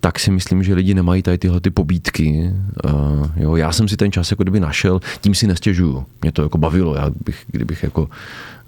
tak 0.00 0.18
si 0.18 0.30
myslím, 0.30 0.62
že 0.62 0.74
lidi 0.74 0.94
nemají 0.94 1.22
tady 1.22 1.38
tyhle 1.38 1.60
ty 1.60 1.70
pobídky. 1.70 2.52
Uh, 2.84 3.28
jo, 3.36 3.56
já 3.56 3.72
jsem 3.72 3.88
si 3.88 3.96
ten 3.96 4.12
čas 4.12 4.30
jako 4.30 4.42
kdyby 4.42 4.60
našel, 4.60 5.00
tím 5.20 5.34
si 5.34 5.46
nestěžuju. 5.46 6.04
Mě 6.22 6.32
to 6.32 6.42
jako 6.42 6.58
bavilo, 6.58 6.94
já 6.94 7.10
bych, 7.24 7.44
kdybych 7.46 7.82
jako, 7.82 8.08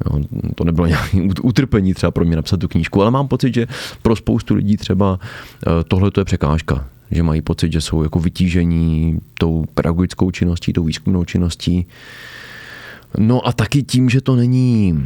jo, 0.07 0.21
to 0.55 0.65
nebylo 0.65 0.87
nějaké 0.87 1.19
utrpení 1.43 1.95
třeba 1.95 2.11
pro 2.11 2.25
mě 2.25 2.37
napsat 2.37 2.61
tu 2.61 2.69
knížku, 2.69 3.03
ale 3.03 3.11
mám 3.11 3.29
pocit, 3.29 3.55
že 3.55 3.67
pro 4.03 4.17
spoustu 4.17 4.55
lidí 4.55 4.77
třeba 4.77 5.19
eh, 5.67 5.85
tohle 5.89 6.11
to 6.11 6.21
je 6.21 6.25
překážka, 6.25 6.85
že 7.11 7.23
mají 7.23 7.43
pocit, 7.43 7.73
že 7.73 7.81
jsou 7.81 8.03
jako 8.03 8.21
vytížení 8.21 9.19
tou 9.35 9.65
pedagogickou 9.75 10.31
činností, 10.31 10.73
tou 10.73 10.85
výzkumnou 10.85 11.25
činností. 11.25 11.87
No 13.19 13.47
a 13.47 13.53
taky 13.53 13.83
tím, 13.83 14.09
že 14.09 14.21
to 14.21 14.37
není 14.37 15.05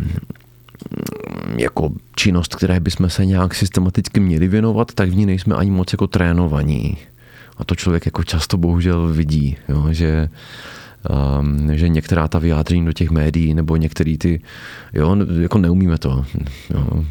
jako 1.57 1.91
činnost, 2.17 2.55
které 2.55 2.81
bychom 2.81 3.11
se 3.11 3.27
nějak 3.27 3.55
systematicky 3.55 4.21
měli 4.21 4.49
věnovat, 4.49 4.93
tak 4.95 5.09
v 5.09 5.17
ní 5.17 5.27
nejsme 5.27 5.55
ani 5.55 5.71
moc 5.71 5.93
jako 5.93 6.07
trénovaní. 6.07 6.97
A 7.57 7.65
to 7.65 7.75
člověk 7.75 8.07
jako 8.07 8.25
často 8.25 8.57
bohužel 8.57 9.13
vidí, 9.13 9.57
jo, 9.69 9.87
že 9.91 10.29
um, 11.41 11.77
že 11.77 11.89
některá 11.89 12.29
ta 12.29 12.39
vyjádření 12.39 12.85
do 12.85 12.93
těch 12.93 13.11
médií 13.11 13.55
nebo 13.55 13.77
některý 13.77 14.19
ty, 14.19 14.41
jo, 14.93 15.17
jako 15.41 15.59
neumíme 15.59 15.99
to. 15.99 16.25
Jo. 16.75 17.05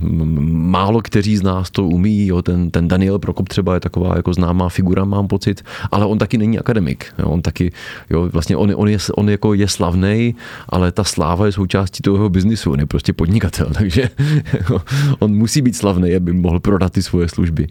Málo 0.49 1.01
kteří 1.01 1.37
z 1.37 1.41
nás 1.41 1.69
to 1.69 1.85
umí, 1.85 2.27
jo, 2.27 2.41
ten, 2.41 2.71
ten 2.71 2.87
Daniel 2.87 3.19
Prokop 3.19 3.49
třeba 3.49 3.73
je 3.73 3.79
taková 3.79 4.15
jako 4.15 4.33
známá 4.33 4.69
figura, 4.69 5.05
mám 5.05 5.27
pocit, 5.27 5.61
ale 5.91 6.05
on 6.05 6.17
taky 6.17 6.37
není 6.37 6.59
akademik. 6.59 7.05
Jo. 7.19 7.29
On 7.29 7.41
taky, 7.41 7.71
jo, 8.09 8.29
vlastně 8.33 8.57
on, 8.57 8.73
on, 8.75 8.87
je, 8.87 8.97
on 9.15 9.29
jako 9.29 9.53
je 9.53 9.67
slavný, 9.67 10.35
ale 10.69 10.91
ta 10.91 11.03
sláva 11.03 11.45
je 11.45 11.51
součástí 11.51 12.01
toho 12.01 12.29
biznisu, 12.29 12.71
on 12.71 12.79
je 12.79 12.85
prostě 12.85 13.13
podnikatel, 13.13 13.67
takže 13.73 14.09
jako, 14.53 14.81
on 15.19 15.35
musí 15.35 15.61
být 15.61 15.75
slavný, 15.75 16.15
aby 16.15 16.33
mohl 16.33 16.59
prodat 16.59 16.93
ty 16.93 17.03
svoje 17.03 17.29
služby. 17.29 17.67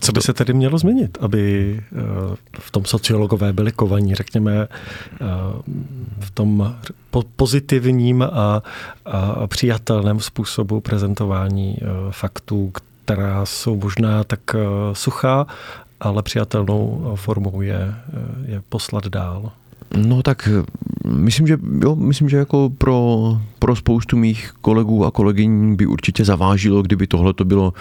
Co 0.00 0.12
by 0.12 0.20
se 0.20 0.32
tedy 0.32 0.52
mělo 0.52 0.78
změnit, 0.78 1.18
aby 1.20 1.74
eh, 1.80 2.36
v 2.58 2.70
tom 2.70 2.84
sociologové 2.84 3.52
byli 3.52 3.72
kovaní, 3.72 4.14
řekněme, 4.14 4.68
eh, 5.20 5.26
v 6.20 6.30
tom 6.30 6.76
pozitivním 7.36 8.22
a, 8.22 8.62
a 9.06 9.46
přijatelném 9.46 10.20
způsobu 10.20 10.80
prezentování 10.80 11.78
eh, 11.80 11.86
faktů, 12.10 12.72
která 13.04 13.46
jsou 13.46 13.76
možná 13.76 14.24
tak 14.24 14.40
suchá, 14.92 15.46
ale 16.00 16.22
přijatelnou 16.22 17.12
formou 17.16 17.60
je, 17.60 17.94
je 18.46 18.62
poslat 18.68 19.06
dál. 19.06 19.52
No 19.96 20.22
tak 20.22 20.48
eh, 20.52 20.62
myslím, 21.06 21.46
že 21.46 21.58
jo, 21.82 21.96
myslím, 21.96 22.28
že 22.28 22.36
jako 22.36 22.70
pro, 22.78 23.18
pro 23.58 23.76
spoustu 23.76 24.16
mých 24.16 24.52
kolegů 24.60 25.04
a 25.04 25.10
kolegyň 25.10 25.76
by 25.76 25.86
určitě 25.86 26.24
zavážilo, 26.24 26.82
kdyby 26.82 27.06
tohle 27.06 27.32
to 27.32 27.44
bylo, 27.44 27.72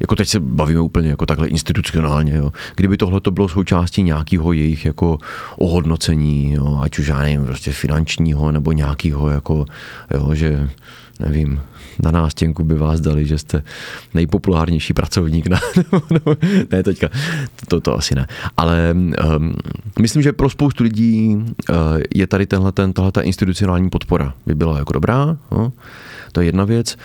jako 0.00 0.16
teď 0.16 0.28
se 0.28 0.40
bavíme 0.40 0.80
úplně 0.80 1.08
jako 1.08 1.26
takhle 1.26 1.48
institucionálně, 1.48 2.34
jo, 2.34 2.52
kdyby 2.76 2.96
tohle 2.96 3.20
to 3.20 3.30
bylo 3.30 3.48
součástí 3.48 4.02
nějakého 4.02 4.52
jejich 4.52 4.84
jako 4.84 5.18
ohodnocení, 5.58 6.52
jo, 6.52 6.80
ať 6.82 6.98
už 6.98 7.06
já 7.06 7.18
nevím, 7.18 7.44
prostě 7.44 7.72
finančního 7.72 8.52
nebo 8.52 8.72
nějakého 8.72 9.30
jako, 9.30 9.64
jo, 10.14 10.34
že 10.34 10.68
nevím, 11.20 11.60
na 12.02 12.10
nástěnku 12.10 12.64
by 12.64 12.74
vás 12.74 13.00
dali, 13.00 13.26
že 13.26 13.38
jste 13.38 13.62
nejpopulárnější 14.14 14.92
pracovník. 14.94 15.46
Na, 15.46 15.60
ne, 16.72 16.82
teďka, 16.82 17.08
to, 17.68 17.80
to 17.80 17.98
asi 17.98 18.14
ne. 18.14 18.26
Ale 18.56 18.94
um, 18.94 19.54
myslím, 20.00 20.22
že 20.22 20.32
pro 20.32 20.50
spoustu 20.50 20.84
lidí 20.84 21.36
uh, 21.36 21.76
je 22.14 22.26
tady 22.26 22.46
tenhle, 22.46 22.72
ten, 22.72 22.92
tato 22.92 23.22
institucionální 23.22 23.90
podpora 23.90 24.34
by 24.46 24.54
byla 24.54 24.78
jako 24.78 24.92
dobrá. 24.92 25.36
No? 25.50 25.72
To 26.32 26.40
je 26.40 26.46
jedna 26.46 26.64
věc. 26.64 26.96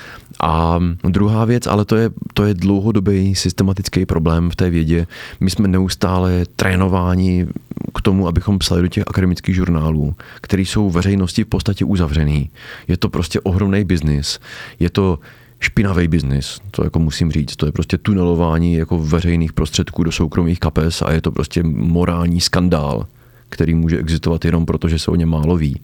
A 0.41 0.79
druhá 1.09 1.45
věc, 1.45 1.67
ale 1.67 1.86
to 1.86 1.95
je, 1.95 2.09
to 2.33 2.45
je 2.45 2.53
dlouhodobý 2.53 3.36
systematický 3.36 4.05
problém 4.05 4.49
v 4.49 4.55
té 4.55 4.69
vědě. 4.69 5.07
My 5.39 5.49
jsme 5.49 5.67
neustále 5.67 6.45
trénováni 6.55 7.47
k 7.95 8.01
tomu, 8.01 8.27
abychom 8.27 8.59
psali 8.59 8.81
do 8.81 8.88
těch 8.88 9.03
akademických 9.07 9.55
žurnálů, 9.55 10.15
které 10.41 10.62
jsou 10.62 10.89
veřejnosti 10.89 11.43
v 11.43 11.47
podstatě 11.47 11.86
uzavřený. 11.86 12.49
Je 12.88 12.97
to 12.97 13.09
prostě 13.09 13.39
ohromný 13.39 13.83
biznis. 13.83 14.39
Je 14.79 14.89
to 14.89 15.19
špinavý 15.59 16.07
biznis, 16.07 16.59
to 16.71 16.83
jako 16.83 16.99
musím 16.99 17.31
říct. 17.31 17.55
To 17.55 17.65
je 17.65 17.71
prostě 17.71 17.97
tunelování 17.97 18.73
jako 18.73 18.99
veřejných 18.99 19.53
prostředků 19.53 20.03
do 20.03 20.12
soukromých 20.12 20.59
kapes 20.59 21.01
a 21.01 21.12
je 21.12 21.21
to 21.21 21.31
prostě 21.31 21.63
morální 21.63 22.41
skandál, 22.41 23.07
který 23.49 23.75
může 23.75 23.97
existovat 23.97 24.45
jenom 24.45 24.65
proto, 24.65 24.88
že 24.88 24.99
se 24.99 25.12
o 25.12 25.15
něm 25.15 25.29
málo 25.29 25.57
ví. 25.57 25.81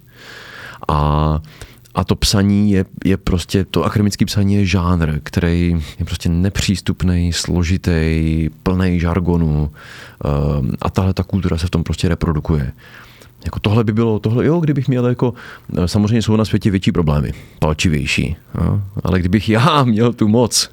A 0.88 1.40
a 2.00 2.04
to 2.04 2.16
psaní 2.16 2.72
je, 2.72 2.86
je 3.06 3.18
prostě, 3.18 3.66
to 3.66 3.84
akademické 3.84 4.26
psaní 4.26 4.56
je 4.56 4.66
žánr, 4.66 5.20
který 5.24 5.76
je 6.00 6.06
prostě 6.06 6.30
nepřístupný, 6.30 7.34
složitý, 7.34 8.50
plný 8.64 9.00
žargonu 9.00 9.72
ehm, 10.26 10.72
a 10.82 10.90
tahle 10.90 11.14
ta 11.14 11.24
kultura 11.24 11.58
se 11.58 11.68
v 11.68 11.70
tom 11.70 11.84
prostě 11.84 12.10
reprodukuje. 12.10 12.72
Jako 13.46 13.60
tohle 13.60 13.84
by 13.84 13.94
bylo, 13.94 14.20
tohle, 14.20 14.46
jo, 14.46 14.60
kdybych 14.60 14.88
měl 14.88 15.08
jako, 15.08 15.34
eh, 15.78 15.88
samozřejmě 15.88 16.22
jsou 16.22 16.36
na 16.36 16.46
světě 16.46 16.72
větší 16.72 16.92
problémy, 16.92 17.34
palčivější, 17.60 18.36
jo, 18.62 18.82
ale 19.04 19.20
kdybych 19.20 19.50
já 19.50 19.84
měl 19.84 20.14
tu 20.14 20.28
moc, 20.28 20.70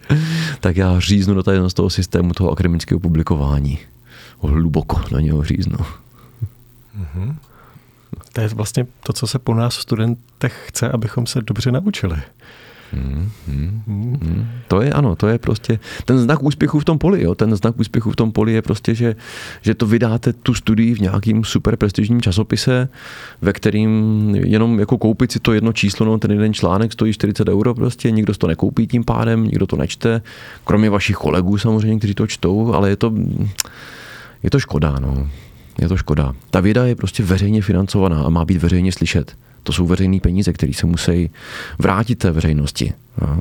tak 0.60 0.76
já 0.76 1.00
říznu 1.00 1.34
do 1.34 1.42
tady 1.42 1.58
z 1.66 1.74
toho 1.74 1.90
systému 1.90 2.32
toho 2.32 2.50
akademického 2.50 3.00
publikování. 3.00 3.78
Hluboko 4.40 5.00
na 5.12 5.20
něho 5.20 5.44
říznu. 5.44 5.78
Mm-hmm. 6.98 7.34
To 8.32 8.40
je 8.40 8.48
vlastně 8.48 8.86
to, 9.02 9.12
co 9.12 9.26
se 9.26 9.38
po 9.38 9.54
nás 9.54 9.74
studentech 9.74 10.64
chce, 10.66 10.88
abychom 10.88 11.26
se 11.26 11.42
dobře 11.42 11.72
naučili. 11.72 12.16
Hmm, 12.92 13.30
hmm, 13.46 13.82
hmm. 13.86 14.46
To 14.68 14.80
je 14.80 14.92
ano, 14.92 15.16
to 15.16 15.28
je 15.28 15.38
prostě 15.38 15.78
ten 16.04 16.18
znak 16.18 16.42
úspěchu 16.42 16.80
v 16.80 16.84
tom 16.84 16.98
poli. 16.98 17.22
Jo? 17.22 17.34
Ten 17.34 17.56
znak 17.56 17.80
úspěchu 17.80 18.10
v 18.10 18.16
tom 18.16 18.32
poli 18.32 18.52
je 18.52 18.62
prostě, 18.62 18.94
že, 18.94 19.16
že 19.62 19.74
to 19.74 19.86
vydáte 19.86 20.32
tu 20.32 20.54
studii 20.54 20.94
v 20.94 21.00
nějakým 21.00 21.44
super 21.44 21.76
prestižním 21.76 22.20
časopise, 22.20 22.88
ve 23.42 23.52
kterým 23.52 23.90
jenom 24.34 24.80
jako 24.80 24.98
koupit 24.98 25.32
si 25.32 25.40
to 25.40 25.52
jedno 25.52 25.72
číslo, 25.72 26.06
no 26.06 26.18
ten 26.18 26.30
jeden 26.30 26.54
článek 26.54 26.92
stojí 26.92 27.12
40 27.12 27.48
euro 27.48 27.74
prostě, 27.74 28.10
nikdo 28.10 28.34
to 28.34 28.46
nekoupí 28.46 28.86
tím 28.86 29.04
pádem, 29.04 29.44
nikdo 29.44 29.66
to 29.66 29.76
nečte, 29.76 30.22
kromě 30.64 30.90
vašich 30.90 31.16
kolegů 31.16 31.58
samozřejmě, 31.58 31.98
kteří 31.98 32.14
to 32.14 32.26
čtou, 32.26 32.74
ale 32.74 32.88
je 32.88 32.96
to, 32.96 33.12
je 34.42 34.50
to 34.50 34.58
škoda. 34.58 34.96
No 35.00 35.28
je 35.78 35.88
to 35.88 35.96
škoda. 35.96 36.34
Ta 36.50 36.60
věda 36.60 36.86
je 36.86 36.94
prostě 36.94 37.22
veřejně 37.22 37.62
financovaná 37.62 38.22
a 38.22 38.28
má 38.28 38.44
být 38.44 38.62
veřejně 38.62 38.92
slyšet. 38.92 39.36
To 39.62 39.72
jsou 39.72 39.86
veřejné 39.86 40.20
peníze, 40.20 40.52
které 40.52 40.72
se 40.72 40.86
musí 40.86 41.30
vrátit 41.78 42.18
té 42.18 42.30
veřejnosti. 42.30 42.92
No. 43.22 43.40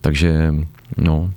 Takže, 0.00 0.54
no, 0.96 1.32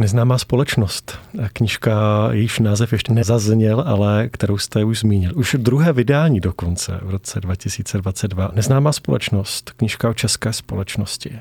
Neznámá 0.00 0.38
společnost. 0.38 1.18
Knižka, 1.52 2.28
jejíž 2.32 2.58
název 2.58 2.92
ještě 2.92 3.12
nezazněl, 3.12 3.84
ale 3.86 4.28
kterou 4.28 4.58
jste 4.58 4.84
už 4.84 4.98
zmínil. 4.98 5.32
Už 5.34 5.56
druhé 5.58 5.92
vydání 5.92 6.40
dokonce 6.40 7.00
v 7.02 7.10
roce 7.10 7.40
2022. 7.40 8.50
Neznámá 8.54 8.92
společnost, 8.92 9.72
knižka 9.76 10.08
o 10.08 10.14
české 10.14 10.52
společnosti. 10.52 11.30
E, 11.30 11.40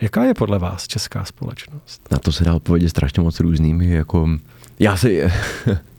jaká 0.00 0.24
je 0.24 0.34
podle 0.34 0.58
vás 0.58 0.86
česká 0.86 1.24
společnost? 1.24 2.08
Na 2.10 2.18
to 2.18 2.32
se 2.32 2.44
dá 2.44 2.54
odpovědět 2.54 2.88
strašně 2.88 3.22
moc 3.22 3.40
různými. 3.40 3.90
Jako 3.90 4.28
já 4.78 4.96
si 4.96 5.30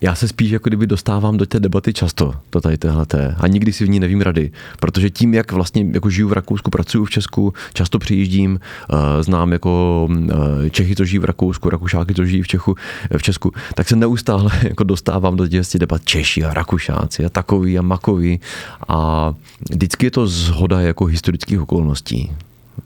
já 0.00 0.14
se 0.14 0.28
spíš 0.28 0.50
jako 0.50 0.68
kdyby 0.68 0.86
dostávám 0.86 1.36
do 1.36 1.46
té 1.46 1.60
debaty 1.60 1.92
často, 1.92 2.34
to 2.50 2.60
tady 2.60 2.78
téhleté, 2.78 3.34
a 3.38 3.46
nikdy 3.46 3.72
si 3.72 3.84
v 3.84 3.88
ní 3.88 4.00
nevím 4.00 4.20
rady, 4.20 4.50
protože 4.80 5.10
tím, 5.10 5.34
jak 5.34 5.52
vlastně 5.52 5.86
jako 5.92 6.10
žiju 6.10 6.28
v 6.28 6.32
Rakousku, 6.32 6.70
pracuji 6.70 7.04
v 7.04 7.10
Česku, 7.10 7.54
často 7.72 7.98
přijíždím, 7.98 8.60
uh, 8.92 8.98
znám 9.20 9.52
jako 9.52 10.08
uh, 10.10 10.68
Čechy, 10.70 10.96
co 10.96 11.04
žijí 11.04 11.18
v 11.18 11.24
Rakousku, 11.24 11.70
Rakušáky, 11.70 12.14
co 12.14 12.24
žijí 12.24 12.42
v, 12.42 12.48
Čechu, 12.48 12.74
v 13.16 13.22
Česku, 13.22 13.52
tak 13.74 13.88
se 13.88 13.96
neustále 13.96 14.50
jako 14.62 14.84
dostávám 14.84 15.36
do 15.36 15.48
těch 15.48 15.66
debat. 15.78 16.04
Češi 16.04 16.44
a 16.44 16.54
Rakušáci 16.54 17.24
a 17.24 17.28
takový 17.28 17.78
a 17.78 17.82
makový 17.82 18.40
a 18.88 19.34
vždycky 19.70 20.06
je 20.06 20.10
to 20.10 20.26
zhoda 20.26 20.80
jako 20.80 21.04
historických 21.04 21.60
okolností. 21.60 22.32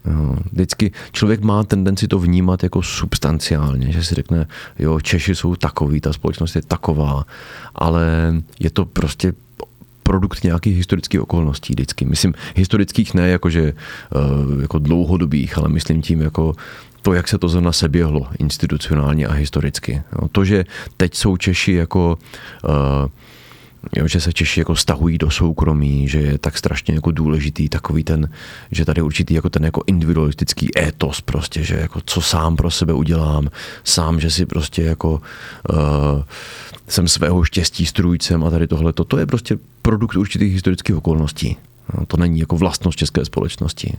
Jo. 0.04 0.36
Vždycky 0.52 0.92
člověk 1.12 1.40
má 1.40 1.64
tendenci 1.64 2.08
to 2.08 2.18
vnímat 2.18 2.62
jako 2.62 2.82
substanciálně, 2.82 3.92
že 3.92 4.04
si 4.04 4.14
řekne, 4.14 4.46
jo, 4.78 5.00
Češi 5.00 5.34
jsou 5.34 5.56
takový, 5.56 6.00
ta 6.00 6.12
společnost 6.12 6.56
je 6.56 6.62
taková, 6.62 7.24
ale 7.74 8.34
je 8.60 8.70
to 8.70 8.84
prostě 8.84 9.32
produkt 10.02 10.44
nějakých 10.44 10.76
historických 10.76 11.20
okolností 11.20 11.72
vždycky. 11.72 12.04
Myslím, 12.04 12.34
historických 12.56 13.14
ne 13.14 13.28
jakože 13.28 13.62
eh, 13.72 14.62
jako 14.62 14.78
dlouhodobých, 14.78 15.58
ale 15.58 15.68
myslím 15.68 16.02
tím 16.02 16.20
jako 16.20 16.54
to, 17.02 17.12
jak 17.12 17.28
se 17.28 17.38
to 17.38 17.48
zrovna 17.48 17.72
seběhlo 17.72 18.26
institucionálně 18.38 19.26
a 19.26 19.32
historicky. 19.32 20.02
To, 20.32 20.44
že 20.44 20.64
teď 20.96 21.14
jsou 21.14 21.36
Češi 21.36 21.72
jako 21.72 22.18
uh, 22.64 22.70
jo, 23.96 24.08
že 24.08 24.20
se 24.20 24.32
Češi 24.32 24.60
jako 24.60 24.76
stahují 24.76 25.18
do 25.18 25.30
soukromí, 25.30 26.08
že 26.08 26.18
je 26.18 26.38
tak 26.38 26.58
strašně 26.58 26.94
jako 26.94 27.10
důležitý 27.10 27.68
takový 27.68 28.04
ten, 28.04 28.30
že 28.70 28.84
tady 28.84 29.02
určitý 29.02 29.34
jako 29.34 29.50
ten 29.50 29.64
jako 29.64 29.82
individualistický 29.86 30.78
étos 30.78 31.20
prostě, 31.20 31.64
že 31.64 31.74
jako 31.74 32.00
co 32.06 32.20
sám 32.20 32.56
pro 32.56 32.70
sebe 32.70 32.92
udělám, 32.92 33.48
sám, 33.84 34.20
že 34.20 34.30
si 34.30 34.46
prostě 34.46 34.82
jako 34.82 35.12
uh, 35.12 35.78
jsem 36.88 37.08
svého 37.08 37.44
štěstí 37.44 37.86
strůjcem 37.86 38.44
a 38.44 38.50
tady 38.50 38.66
tohle, 38.66 38.92
to 38.92 39.18
je 39.18 39.26
prostě 39.26 39.58
produkt 39.82 40.16
určitých 40.16 40.52
historických 40.52 40.96
okolností. 40.96 41.56
No, 41.94 42.06
to 42.06 42.16
není 42.16 42.40
jako 42.40 42.56
vlastnost 42.56 42.98
české 42.98 43.24
společnosti. 43.24 43.96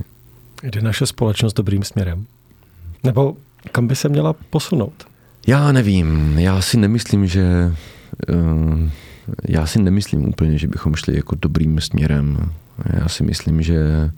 Jde 0.64 0.82
naše 0.82 1.06
společnost 1.06 1.54
dobrým 1.54 1.84
směrem? 1.84 2.26
Nebo 3.04 3.38
kam 3.72 3.88
by 3.88 3.96
se 3.96 4.10
měla 4.10 4.34
posunout? 4.50 4.94
Já 5.48 5.72
nevím. 5.72 6.40
Já 6.40 6.62
si 6.62 6.78
nemyslím, 6.78 7.28
že 7.28 7.74
uh, 8.30 8.90
já 9.48 9.66
si 9.66 9.82
nemyslím 9.82 10.26
úplně, 10.28 10.58
že 10.58 10.68
bychom 10.68 10.96
šli 10.96 11.16
jako 11.16 11.36
dobrým 11.36 11.82
směrem. 11.82 12.52
Já 13.00 13.10
si 13.10 13.24
myslím, 13.24 13.62
že 13.62 14.12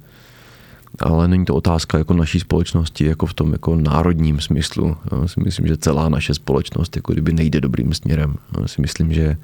ale 0.99 1.27
není 1.27 1.45
to 1.45 1.55
otázka 1.55 1.97
jako 1.97 2.13
naší 2.13 2.39
společnosti 2.39 3.05
jako 3.05 3.25
v 3.25 3.33
tom 3.33 3.51
jako 3.51 3.75
národním 3.75 4.41
smyslu. 4.41 4.97
Já 5.11 5.27
si 5.27 5.39
myslím, 5.39 5.67
že 5.67 5.77
celá 5.77 6.09
naše 6.09 6.33
společnost 6.33 6.95
jako 6.95 7.13
kdyby 7.13 7.33
nejde 7.33 7.61
dobrým 7.61 7.93
směrem. 7.93 8.35
Já 8.61 8.67
si 8.67 8.81
myslím, 8.81 9.13
že 9.13 9.37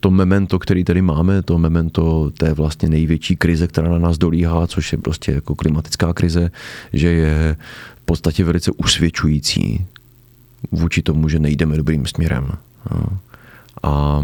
to 0.00 0.10
memento, 0.10 0.58
který 0.58 0.84
tady 0.84 1.02
máme, 1.02 1.42
to 1.42 1.58
memento 1.58 2.30
té 2.38 2.54
vlastně 2.54 2.88
největší 2.88 3.36
krize, 3.36 3.66
která 3.66 3.88
na 3.88 3.98
nás 3.98 4.18
dolíhá, 4.18 4.66
což 4.66 4.92
je 4.92 4.98
prostě 4.98 5.32
jako 5.32 5.54
klimatická 5.54 6.12
krize, 6.12 6.50
že 6.92 7.08
je 7.08 7.56
v 8.02 8.04
podstatě 8.04 8.44
velice 8.44 8.70
usvědčující 8.70 9.86
vůči 10.72 11.02
tomu, 11.02 11.28
že 11.28 11.38
nejdeme 11.38 11.76
dobrým 11.76 12.06
směrem. 12.06 12.48
A 13.84 14.20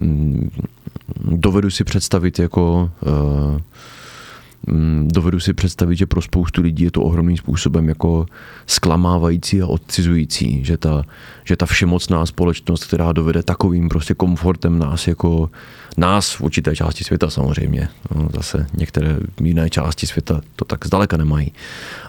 mm, 0.00 0.50
dovedu 1.30 1.70
si 1.70 1.84
představit 1.84 2.38
jako 2.38 2.90
Mm, 3.02 3.60
dovedu 5.06 5.40
si 5.40 5.52
představit, 5.52 5.96
že 5.96 6.06
pro 6.06 6.22
spoustu 6.22 6.62
lidí 6.62 6.84
je 6.84 6.90
to 6.90 7.02
ohromným 7.02 7.36
způsobem 7.36 7.88
jako 7.88 8.26
zklamávající 8.66 9.62
a 9.62 9.66
odcizující, 9.66 10.64
že 10.64 10.76
ta, 10.76 11.04
že 11.44 11.56
ta 11.56 11.66
všemocná 11.66 12.26
společnost, 12.26 12.84
která 12.84 13.12
dovede 13.12 13.42
takovým 13.42 13.88
prostě 13.88 14.14
komfortem 14.14 14.78
nás 14.78 15.08
jako 15.08 15.50
nás 15.96 16.32
v 16.32 16.40
určité 16.40 16.76
části 16.76 17.04
světa 17.04 17.30
samozřejmě, 17.30 17.88
no, 18.14 18.28
zase 18.34 18.66
některé 18.76 19.16
jiné 19.42 19.70
části 19.70 20.06
světa 20.06 20.40
to 20.56 20.64
tak 20.64 20.86
zdaleka 20.86 21.16
nemají, 21.16 21.52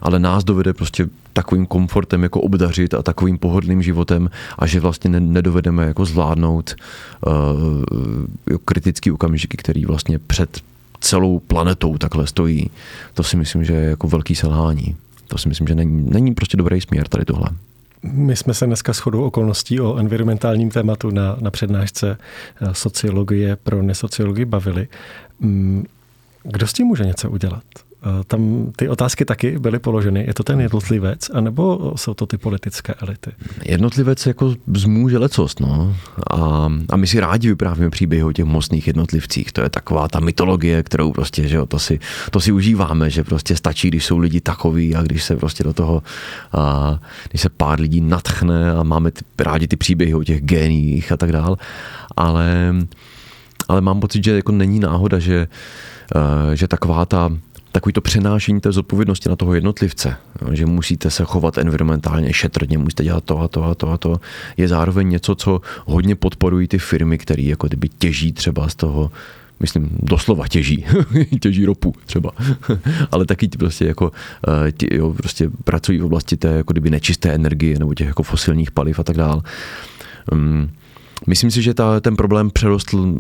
ale 0.02 0.20
nás 0.20 0.44
dovede 0.44 0.74
prostě 0.74 1.08
takovým 1.34 1.66
komfortem 1.66 2.24
jako 2.24 2.42
obdařit 2.42 2.94
a 2.94 3.04
takovým 3.04 3.38
pohodlným 3.38 3.84
životem 3.84 4.30
a 4.60 4.68
že 4.68 4.80
vlastně 4.80 5.20
nedovedeme 5.20 5.86
jako 5.86 6.06
zvládnout 6.06 6.76
uh, 7.26 7.34
kritický 8.66 9.12
okamžiky, 9.12 9.58
který 9.58 9.86
vlastně 9.86 10.20
před 10.20 10.62
celou 11.04 11.40
planetou 11.40 11.98
takhle 11.98 12.28
stojí, 12.28 12.70
to 13.14 13.24
si 13.24 13.38
myslím, 13.38 13.64
že 13.64 13.74
je 13.74 13.90
jako 13.90 14.08
velký 14.08 14.36
selhání. 14.36 14.96
To 15.28 15.38
si 15.38 15.50
myslím, 15.50 15.68
že 15.68 15.76
není, 15.76 16.10
není 16.10 16.34
prostě 16.34 16.58
dobrý 16.58 16.82
směr 16.82 17.08
tady 17.08 17.26
tohle. 17.26 17.50
My 18.04 18.36
jsme 18.36 18.54
se 18.54 18.66
dneska 18.66 18.94
shodou 18.94 19.24
okolností 19.24 19.80
o 19.80 19.98
environmentálním 19.98 20.70
tématu 20.70 21.10
na, 21.10 21.38
na 21.40 21.52
přednášce 21.52 22.18
eh, 22.62 22.74
sociologie 22.74 23.56
pro 23.56 23.82
nesociologii 23.82 24.46
bavili. 24.46 24.88
Mm, 25.40 25.86
kdo 26.44 26.68
s 26.68 26.74
tím 26.74 26.88
může 26.88 27.06
něco 27.06 27.30
udělat? 27.30 27.64
Eh, 28.06 28.24
tam 28.28 28.72
ty 28.76 28.90
otázky 28.90 29.26
taky 29.26 29.60
byly 29.60 29.80
položeny. 29.80 30.24
Je 30.28 30.34
to 30.34 30.44
ten 30.44 30.62
jednotlivec, 30.62 31.30
anebo 31.30 31.94
jsou 31.96 32.14
to 32.14 32.26
ty 32.26 32.38
politické 32.38 32.94
elity? 32.94 33.32
Jednotlivec 33.66 34.26
jako 34.26 34.56
zmůže 34.74 35.18
lecost, 35.18 35.60
no. 35.60 35.96
A, 36.32 36.70
a 36.90 36.96
my 36.96 37.08
si 37.08 37.20
rádi 37.20 37.48
vyprávíme 37.48 37.90
příběhy 37.90 38.24
o 38.24 38.32
těch 38.32 38.46
mocných 38.46 38.88
jednotlivcích. 38.88 39.52
To 39.52 39.62
je 39.62 39.70
taková 39.70 40.08
ta 40.08 40.20
mytologie, 40.20 40.84
kterou 40.84 41.12
prostě, 41.12 41.48
že 41.48 41.56
jo, 41.56 41.66
to 41.66 41.80
si, 41.80 42.00
to 42.32 42.40
si 42.40 42.52
užíváme, 42.52 43.10
že 43.10 43.24
prostě 43.24 43.56
stačí, 43.56 43.88
když 43.88 44.06
jsou 44.06 44.18
lidi 44.18 44.42
takový 44.42 44.96
a 44.96 45.02
když 45.02 45.24
se 45.24 45.36
prostě 45.36 45.64
do 45.64 45.74
toho, 45.74 46.04
a, 46.54 47.00
když 47.30 47.42
se 47.42 47.50
pár 47.50 47.80
lidí 47.80 48.02
natchne 48.02 48.72
a 48.72 48.84
máme 48.84 49.12
ty, 49.12 49.22
rádi 49.40 49.68
ty 49.68 49.76
příběhy 49.76 50.14
o 50.14 50.24
těch 50.24 50.42
géniích 50.42 51.12
a 51.12 51.18
tak 51.18 51.32
dál. 51.32 51.58
Ale, 52.18 52.76
ale 53.68 53.82
mám 53.82 54.00
pocit, 54.00 54.24
že 54.24 54.36
jako 54.36 54.52
není 54.52 54.80
náhoda, 54.80 55.20
že, 55.20 55.48
že 56.54 56.68
taková 56.68 57.06
ta 57.06 57.32
takový 57.74 57.94
to 57.94 58.02
přenášení 58.02 58.62
té 58.62 58.72
zodpovědnosti 58.72 59.30
na 59.30 59.36
toho 59.36 59.54
jednotlivce, 59.54 60.16
že 60.52 60.66
musíte 60.66 61.10
se 61.10 61.24
chovat 61.24 61.58
environmentálně 61.58 62.34
šetrně, 62.34 62.78
musíte 62.78 63.04
dělat 63.04 63.24
to 63.24 63.40
a 63.40 63.48
to 63.48 63.64
a 63.64 63.76
to 63.76 63.90
a 63.90 63.98
to, 63.98 64.20
je 64.58 64.68
zároveň 64.68 65.10
něco, 65.10 65.36
co 65.36 65.62
hodně 65.86 66.16
podporují 66.16 66.68
ty 66.68 66.78
firmy, 66.78 67.18
které 67.18 67.44
jako 67.44 67.68
kdyby 67.68 67.90
těží 67.90 68.34
třeba 68.34 68.70
z 68.70 68.76
toho, 68.76 69.12
myslím, 69.60 69.90
doslova 70.04 70.48
těží, 70.48 70.86
těží 71.40 71.66
ropu 71.66 71.96
třeba, 72.06 72.32
ale 73.12 73.26
taky 73.26 73.48
prostě 73.48 73.86
jako 73.86 74.12
eh, 74.68 74.72
tě, 74.72 74.88
jo, 74.92 75.14
prostě 75.14 75.50
pracují 75.64 76.00
v 76.00 76.06
oblasti 76.06 76.38
té 76.38 76.48
jako 76.48 76.74
kdyby 76.74 76.90
nečisté 76.90 77.34
energie 77.34 77.80
nebo 77.80 77.94
těch 77.94 78.08
jako 78.08 78.24
fosilních 78.24 78.72
paliv 78.72 79.00
a 79.00 79.04
tak 79.04 79.18
dál. 79.18 79.42
Um, 80.32 80.70
myslím 81.28 81.52
si, 81.52 81.62
že 81.62 81.74
ta, 81.74 82.00
ten 82.00 82.16
problém 82.16 82.50
přerostl 82.50 83.20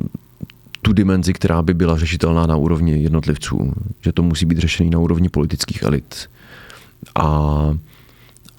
tu 0.83 0.93
dimenzi, 0.93 1.33
která 1.33 1.61
by 1.61 1.73
byla 1.73 1.97
řešitelná 1.97 2.45
na 2.45 2.55
úrovni 2.55 3.03
jednotlivců, 3.03 3.73
že 4.01 4.11
to 4.11 4.23
musí 4.23 4.45
být 4.45 4.57
řešený 4.57 4.89
na 4.89 4.99
úrovni 4.99 5.29
politických 5.29 5.83
elit. 5.83 6.29
A, 7.15 7.27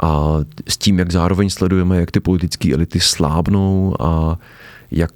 a 0.02 0.38
s 0.68 0.76
tím, 0.76 0.98
jak 0.98 1.12
zároveň 1.12 1.50
sledujeme, 1.50 2.00
jak 2.00 2.10
ty 2.10 2.20
politické 2.20 2.72
elity 2.74 3.00
slábnou 3.00 3.96
a 4.00 4.38
jak 4.90 5.10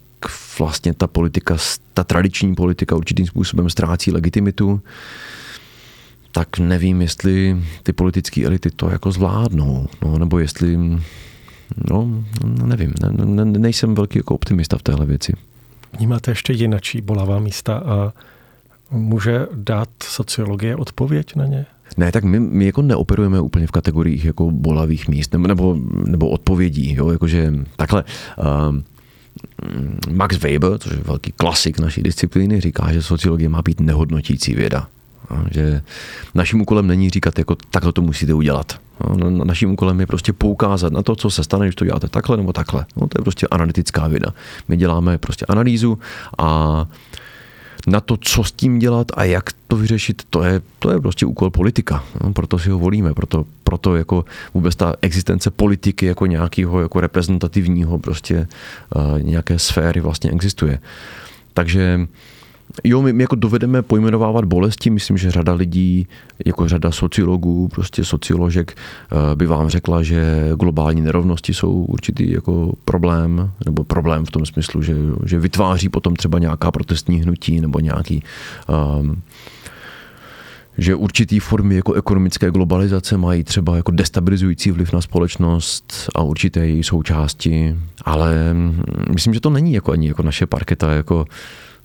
vlastně 0.59 0.95
ta 0.95 1.07
politika, 1.07 1.57
ta 1.95 2.05
tradiční 2.05 2.55
politika 2.55 2.97
určitým 2.97 3.27
způsobem 3.27 3.71
ztrácí 3.71 4.13
legitimitu, 4.13 4.81
tak 6.33 6.59
nevím, 6.59 7.03
jestli 7.03 7.57
ty 7.83 7.93
politické 7.93 8.45
elity 8.45 8.71
to 8.71 8.91
jako 8.91 9.13
zvládnou, 9.13 9.87
no, 10.03 10.19
nebo 10.19 10.39
jestli, 10.39 10.79
no, 11.91 12.25
nevím, 12.65 12.95
ne, 13.03 13.45
ne, 13.45 13.45
nejsem 13.45 13.95
velký 13.95 14.19
jako 14.19 14.35
optimista 14.35 14.79
v 14.79 14.83
téhle 14.83 15.07
věci. 15.07 15.33
Vnímáte 15.97 16.31
ještě 16.31 16.53
jinačí 16.53 17.01
bolavá 17.01 17.39
místa 17.39 17.77
a 17.77 18.13
může 18.91 19.47
dát 19.55 19.89
sociologie 20.05 20.77
odpověď 20.77 21.37
na 21.37 21.47
ně? 21.47 21.67
Ne, 21.97 22.13
tak 22.13 22.25
my, 22.25 22.41
my 22.41 22.67
jako 22.67 22.83
neoperujeme 22.83 23.41
úplně 23.41 23.67
v 23.67 23.71
kategoriích 23.71 24.25
jako 24.25 24.51
bolavých 24.51 25.09
míst 25.09 25.33
nebo, 25.33 25.47
nebo, 25.49 25.77
nebo 26.05 26.29
odpovědí, 26.29 26.95
jo, 26.95 27.11
jakože 27.11 27.53
takhle. 27.77 28.05
Uh, 28.39 28.77
Max 30.11 30.37
Weber, 30.37 30.79
což 30.79 30.93
je 30.93 30.99
velký 30.99 31.33
klasik 31.33 31.79
naší 31.79 32.03
disciplíny, 32.03 32.61
říká, 32.61 32.93
že 32.93 33.03
sociologie 33.03 33.49
má 33.49 33.63
být 33.63 33.81
nehodnotící 33.81 34.55
věda. 34.55 34.89
Že 35.51 35.83
naším 36.35 36.61
úkolem 36.61 36.87
není 36.87 37.11
říkat, 37.11 37.39
jako 37.39 37.57
takhle 37.71 37.93
to 37.93 38.03
musíte 38.03 38.35
udělat. 38.35 38.81
No, 39.17 39.31
naším 39.31 39.71
úkolem 39.71 40.01
je 40.01 40.07
prostě 40.07 40.33
poukázat 40.33 40.93
na 40.93 41.03
to, 41.03 41.17
co 41.17 41.31
se 41.31 41.45
stane, 41.45 41.67
když 41.67 41.75
to 41.75 41.85
děláte 41.85 42.09
takhle 42.09 42.37
nebo 42.37 42.53
takhle. 42.53 42.87
No, 42.97 43.09
to 43.09 43.21
je 43.21 43.23
prostě 43.23 43.47
analytická 43.51 44.09
věda. 44.09 44.35
My 44.69 44.77
děláme 44.77 45.19
prostě 45.19 45.47
analýzu 45.49 45.99
a 46.39 46.87
na 47.87 48.01
to, 48.01 48.17
co 48.17 48.45
s 48.45 48.53
tím 48.53 48.79
dělat 48.79 49.07
a 49.15 49.25
jak 49.25 49.51
to 49.69 49.77
vyřešit, 49.77 50.23
to 50.31 50.43
je, 50.43 50.61
to 50.79 50.91
je 50.91 51.01
prostě 51.01 51.27
úkol 51.27 51.51
politika. 51.51 52.05
No, 52.25 52.33
proto 52.33 52.59
si 52.59 52.71
ho 52.71 52.79
volíme, 52.79 53.15
proto, 53.15 53.45
proto 53.65 53.97
jako 53.97 54.25
vůbec 54.55 54.77
ta 54.77 54.95
existence 55.03 55.51
politiky 55.51 56.07
jako 56.07 56.27
nějakého 56.27 56.81
jako 56.81 57.01
reprezentativního 57.01 57.99
prostě 57.99 58.49
uh, 58.97 59.23
nějaké 59.23 59.59
sféry 59.59 60.01
vlastně 60.01 60.31
existuje. 60.31 60.79
Takže 61.55 62.01
Jo, 62.85 63.03
my, 63.03 63.13
my 63.13 63.23
jako 63.23 63.35
dovedeme 63.35 63.83
pojmenovávat 63.83 64.45
bolesti, 64.45 64.91
myslím, 64.91 65.19
že 65.19 65.31
řada 65.31 65.53
lidí, 65.53 66.07
jako 66.47 66.69
řada 66.69 66.93
sociologů, 66.93 67.69
prostě 67.69 68.05
socioložek 68.05 68.77
eh, 68.77 69.37
by 69.37 69.47
vám 69.47 69.69
řekla, 69.69 70.03
že 70.03 70.51
globální 70.61 71.01
nerovnosti 71.01 71.55
jsou 71.55 71.73
určitý 71.73 72.31
jako 72.31 72.73
problém, 72.85 73.51
nebo 73.67 73.85
problém 73.85 74.25
v 74.25 74.31
tom 74.31 74.47
smyslu, 74.47 74.83
že, 74.83 74.97
že 75.25 75.39
vytváří 75.39 75.89
potom 75.89 76.17
třeba 76.17 76.39
nějaká 76.39 76.71
protestní 76.71 77.23
hnutí 77.23 77.61
nebo 77.61 77.81
nějaký 77.81 78.23
um, 79.01 79.23
že 80.79 80.95
určitý 80.95 81.41
formy 81.41 81.75
jako 81.75 81.93
ekonomické 81.93 82.51
globalizace 82.51 83.17
mají 83.17 83.45
třeba 83.45 83.77
jako 83.77 83.91
destabilizující 83.91 84.71
vliv 84.71 84.93
na 84.93 85.01
společnost 85.01 86.11
a 86.15 86.23
určité 86.23 86.67
její 86.67 86.85
součásti, 86.85 87.77
ale 88.05 88.51
hm, 88.53 88.83
myslím, 89.13 89.35
že 89.35 89.41
to 89.41 89.51
není 89.51 89.73
jako 89.73 89.93
ani 89.93 90.09
jako 90.09 90.23
naše 90.23 90.47
parketa, 90.47 90.93
jako 90.93 91.25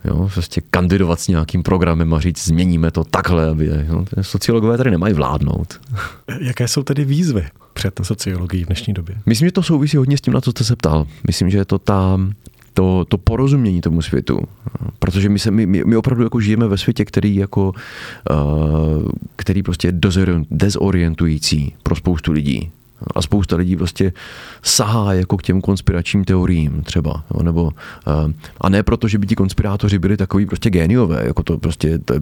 Jo, 0.06 0.30
prostě 0.34 0.62
kandidovat 0.70 1.20
s 1.20 1.28
nějakým 1.28 1.64
programem 1.64 2.14
a 2.14 2.20
říct, 2.20 2.46
změníme 2.46 2.92
to 2.92 3.04
takhle, 3.04 3.50
aby 3.50 3.66
jo, 3.66 4.06
sociologové 4.22 4.78
tady 4.78 4.92
nemají 4.92 5.14
vládnout. 5.14 5.82
Jaké 6.40 6.68
jsou 6.68 6.84
tedy 6.84 7.06
výzvy 7.06 7.46
před 7.74 8.00
sociologií 8.04 8.64
v 8.64 8.68
dnešní 8.68 8.94
době? 8.94 9.16
Myslím, 9.26 9.48
že 9.48 9.52
to 9.52 9.64
souvisí 9.64 9.98
hodně 9.98 10.18
s 10.18 10.22
tím, 10.22 10.34
na 10.34 10.42
co 10.42 10.52
jste 10.52 10.64
se 10.64 10.76
ptal. 10.76 11.08
Myslím, 11.28 11.50
že 11.50 11.58
je 11.58 11.66
to 11.66 11.80
ta, 11.80 12.20
to, 12.74 13.06
to 13.06 13.18
porozumění 13.18 13.82
tomu 13.82 14.02
světu. 14.02 14.40
Protože 15.00 15.30
my, 15.30 15.40
se, 15.40 15.52
my, 15.52 15.66
my 15.66 15.96
opravdu 15.96 16.24
jako 16.24 16.40
žijeme 16.40 16.68
ve 16.68 16.78
světě, 16.78 17.06
který, 17.06 17.36
jako, 17.36 17.74
uh, 18.32 19.08
který 19.36 19.64
prostě 19.64 19.88
je 19.88 19.94
dezorientující 20.52 21.76
pro 21.84 21.96
spoustu 21.96 22.32
lidí. 22.32 22.72
A 23.16 23.22
spousta 23.22 23.56
lidí 23.56 23.76
prostě 23.76 24.14
sahá 24.64 25.14
jako 25.14 25.38
k 25.38 25.44
těm 25.44 25.62
konspiračním 25.62 26.26
teoriím 26.26 26.82
třeba. 26.84 27.24
Jo, 27.34 27.44
nebo, 27.44 27.72
eh, 28.08 28.34
a 28.62 28.70
ne 28.70 28.84
proto, 28.84 29.08
že 29.08 29.18
by 29.18 29.28
ti 29.28 29.36
konspirátoři 29.36 30.00
byli 30.00 30.18
takový 30.18 30.46
prostě 30.46 30.70
géniové, 30.70 31.24
jako 31.26 31.44
to 31.44 31.58
prostě 31.58 31.98
to 31.98 32.14
je 32.14 32.20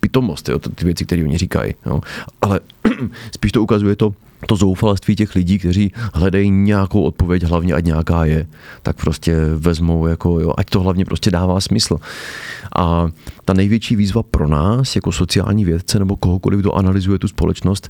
pitomost, 0.00 0.48
jo, 0.48 0.58
ty 0.58 0.84
věci, 0.84 1.04
které 1.04 1.24
oni 1.24 1.38
říkají. 1.38 1.74
Jo. 1.86 2.00
Ale 2.42 2.60
spíš 3.34 3.52
to 3.52 3.62
ukazuje 3.62 3.96
to, 3.96 4.14
to 4.46 4.56
zoufalství 4.56 5.16
těch 5.16 5.34
lidí, 5.34 5.58
kteří 5.58 5.92
hledají 6.14 6.50
nějakou 6.50 7.02
odpověď, 7.02 7.42
hlavně 7.42 7.74
ať 7.74 7.84
nějaká 7.84 8.24
je, 8.24 8.46
tak 8.82 8.96
prostě 8.96 9.36
vezmou, 9.56 10.06
jako, 10.06 10.40
jo, 10.40 10.52
ať 10.56 10.70
to 10.70 10.80
hlavně 10.80 11.04
prostě 11.04 11.30
dává 11.30 11.60
smysl. 11.60 11.98
A 12.76 13.08
ta 13.44 13.52
největší 13.52 13.96
výzva 13.96 14.22
pro 14.22 14.48
nás, 14.48 14.96
jako 14.96 15.12
sociální 15.12 15.64
vědce 15.64 15.98
nebo 15.98 16.16
kohokoliv, 16.16 16.60
kdo 16.60 16.72
analyzuje 16.72 17.18
tu 17.18 17.28
společnost, 17.28 17.88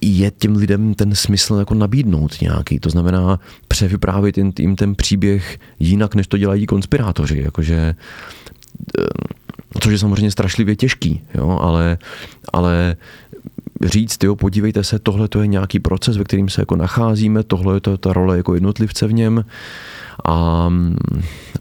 je 0.00 0.30
těm 0.30 0.56
lidem 0.56 0.94
ten 0.94 1.14
smysl 1.14 1.54
jako 1.54 1.74
nabídnout 1.74 2.40
nějaký. 2.40 2.80
To 2.80 2.90
znamená 2.90 3.40
převyprávět 3.68 4.38
jim, 4.38 4.52
jim 4.58 4.76
ten 4.76 4.94
příběh 4.94 5.58
jinak, 5.78 6.14
než 6.14 6.26
to 6.26 6.36
dělají 6.36 6.66
konspirátoři. 6.66 7.42
Jakože, 7.44 7.94
eh, 8.98 9.04
což 9.80 9.92
je 9.92 9.98
samozřejmě 9.98 10.30
strašlivě 10.30 10.76
těžký, 10.76 11.20
jo, 11.34 11.58
ale, 11.62 11.98
ale 12.52 12.96
říct, 13.84 14.24
jo, 14.24 14.36
podívejte 14.36 14.84
se, 14.84 14.98
tohle 14.98 15.28
to 15.28 15.40
je 15.40 15.46
nějaký 15.46 15.78
proces, 15.78 16.16
ve 16.16 16.24
kterým 16.24 16.48
se 16.48 16.62
jako 16.62 16.76
nacházíme, 16.76 17.42
tohle 17.42 17.76
je 17.76 17.80
to 17.80 17.98
ta 17.98 18.12
role 18.12 18.36
jako 18.36 18.54
jednotlivce 18.54 19.06
v 19.06 19.12
něm 19.12 19.44
a 20.24 20.68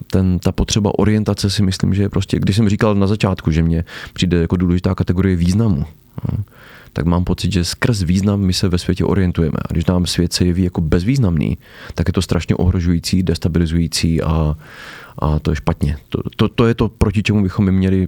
ten, 0.07 0.39
ta 0.39 0.51
potřeba 0.51 0.99
orientace 0.99 1.49
si 1.49 1.63
myslím, 1.63 1.93
že 1.93 2.01
je 2.01 2.09
prostě, 2.09 2.39
když 2.39 2.55
jsem 2.55 2.69
říkal 2.69 2.95
na 2.95 3.07
začátku, 3.07 3.51
že 3.51 3.63
mě 3.63 3.83
přijde 4.13 4.41
jako 4.41 4.55
důležitá 4.55 4.95
kategorie 4.95 5.35
významu, 5.35 5.85
jo, 6.31 6.43
tak 6.93 7.05
mám 7.05 7.23
pocit, 7.23 7.51
že 7.51 7.65
skrz 7.65 8.01
význam 8.01 8.39
my 8.39 8.53
se 8.53 8.67
ve 8.69 8.77
světě 8.77 9.05
orientujeme. 9.05 9.57
A 9.69 9.73
když 9.73 9.85
nám 9.85 10.05
svět 10.05 10.33
se 10.33 10.45
jeví 10.45 10.63
jako 10.63 10.81
bezvýznamný, 10.81 11.57
tak 11.95 12.07
je 12.07 12.13
to 12.13 12.21
strašně 12.21 12.55
ohrožující, 12.55 13.23
destabilizující 13.23 14.21
a, 14.21 14.55
a 15.19 15.39
to 15.39 15.51
je 15.51 15.55
špatně. 15.55 15.97
To, 16.09 16.19
to, 16.35 16.47
to 16.47 16.67
je 16.67 16.73
to, 16.73 16.89
proti 16.89 17.23
čemu 17.23 17.43
bychom 17.43 17.71
měli 17.71 18.07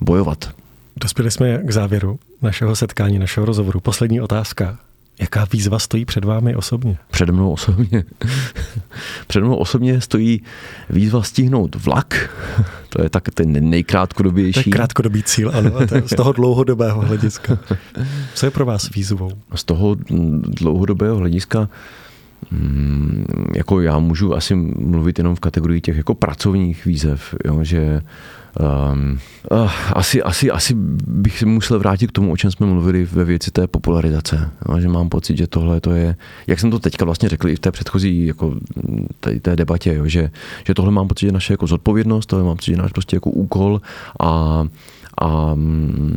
bojovat. 0.00 0.54
Dospěli 0.96 1.30
jsme 1.30 1.58
k 1.58 1.70
závěru 1.70 2.18
našeho 2.42 2.76
setkání, 2.76 3.18
našeho 3.18 3.46
rozhovoru. 3.46 3.80
Poslední 3.80 4.20
otázka. 4.20 4.78
Jaká 5.20 5.46
výzva 5.52 5.78
stojí 5.78 6.04
před 6.04 6.24
vámi 6.24 6.56
osobně? 6.56 6.98
Přede 7.10 7.32
mnou 7.32 7.52
osobně. 7.52 8.04
před 9.26 9.40
mnou 9.40 9.56
osobně 9.56 10.00
stojí 10.00 10.42
výzva 10.90 11.22
stihnout 11.22 11.74
vlak. 11.74 12.30
to 12.88 13.02
je 13.02 13.10
tak 13.10 13.30
ten 13.34 13.70
nejkrátkodobější. 13.70 14.62
To 14.62 14.68
je 14.68 14.72
krátkodobý 14.72 15.22
cíl, 15.22 15.50
ano. 15.54 15.76
A 15.76 15.86
to 15.86 15.94
je 15.94 16.02
z 16.06 16.16
toho 16.16 16.32
dlouhodobého 16.32 17.00
hlediska. 17.00 17.58
Co 18.34 18.46
je 18.46 18.50
pro 18.50 18.64
vás 18.64 18.90
výzvou? 18.90 19.30
Z 19.54 19.64
toho 19.64 19.96
dlouhodobého 20.40 21.16
hlediska 21.16 21.68
mm, 22.50 23.24
jako 23.54 23.80
já 23.80 23.98
můžu 23.98 24.34
asi 24.34 24.54
mluvit 24.76 25.18
jenom 25.18 25.34
v 25.34 25.40
kategorii 25.40 25.80
těch 25.80 25.96
jako 25.96 26.14
pracovních 26.14 26.84
výzev, 26.84 27.34
jo, 27.44 27.64
že 27.64 28.00
Um, 28.60 29.18
uh, 29.50 29.70
asi, 29.92 30.22
asi, 30.22 30.50
asi 30.50 30.74
bych 31.06 31.42
musel 31.42 31.78
vrátit 31.78 32.06
k 32.06 32.12
tomu, 32.12 32.32
o 32.32 32.36
čem 32.36 32.50
jsme 32.50 32.66
mluvili 32.66 33.04
ve 33.04 33.24
věci 33.24 33.50
té 33.50 33.66
popularizace. 33.66 34.50
No, 34.68 34.80
že 34.80 34.88
mám 34.88 35.08
pocit, 35.08 35.36
že 35.36 35.46
tohle 35.46 35.80
to 35.80 35.90
je, 35.90 36.16
jak 36.46 36.60
jsem 36.60 36.70
to 36.70 36.78
teďka 36.78 37.04
vlastně 37.04 37.28
řekl 37.28 37.48
i 37.48 37.56
v 37.56 37.60
té 37.60 37.70
předchozí 37.70 38.26
jako, 38.26 38.54
té, 39.20 39.40
té 39.40 39.56
debatě, 39.56 39.94
jo, 39.94 40.06
že, 40.06 40.30
že 40.66 40.74
tohle 40.74 40.92
mám 40.92 41.08
pocit, 41.08 41.26
že 41.26 41.32
naše 41.32 41.52
jako 41.52 41.66
zodpovědnost, 41.66 42.26
tohle 42.26 42.44
mám 42.44 42.56
pocit, 42.56 42.70
že 42.70 42.76
náš 42.76 42.92
prostě 42.92 43.16
jako 43.16 43.30
úkol 43.30 43.80
a, 44.20 44.64
a 45.20 45.52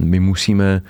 my 0.04 0.20
musíme 0.20 0.82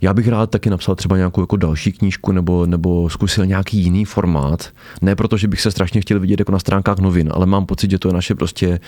já 0.00 0.14
bych 0.14 0.28
rád 0.28 0.50
taky 0.50 0.70
napsal 0.70 0.94
třeba 0.94 1.16
nějakou 1.16 1.40
jako 1.40 1.56
další 1.56 1.92
knížku 1.92 2.32
nebo, 2.32 2.66
nebo 2.66 3.10
zkusil 3.10 3.46
nějaký 3.46 3.78
jiný 3.78 4.04
formát. 4.04 4.68
Ne 5.02 5.16
proto, 5.16 5.36
že 5.36 5.48
bych 5.48 5.60
se 5.60 5.70
strašně 5.70 6.00
chtěl 6.00 6.20
vidět 6.20 6.38
jako 6.38 6.52
na 6.52 6.58
stránkách 6.58 6.98
novin, 6.98 7.30
ale 7.34 7.46
mám 7.46 7.66
pocit, 7.66 7.90
že 7.90 7.98
to 7.98 8.08
je 8.08 8.14
naše 8.14 8.34
prostě 8.34 8.80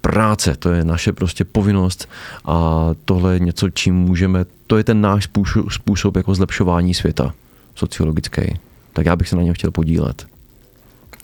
práce, 0.00 0.56
to 0.58 0.72
je 0.72 0.84
naše 0.84 1.12
prostě 1.12 1.44
povinnost 1.44 2.08
a 2.44 2.88
tohle 3.04 3.34
je 3.34 3.40
něco, 3.40 3.70
čím 3.70 3.94
můžeme, 3.94 4.44
to 4.66 4.76
je 4.76 4.84
ten 4.84 5.00
náš 5.00 5.28
způsob, 5.68 6.16
jako 6.16 6.34
zlepšování 6.34 6.94
světa 6.94 7.34
sociologický. 7.74 8.58
Tak 8.92 9.06
já 9.06 9.16
bych 9.16 9.28
se 9.28 9.36
na 9.36 9.42
něm 9.42 9.54
chtěl 9.54 9.70
podílet. 9.70 10.26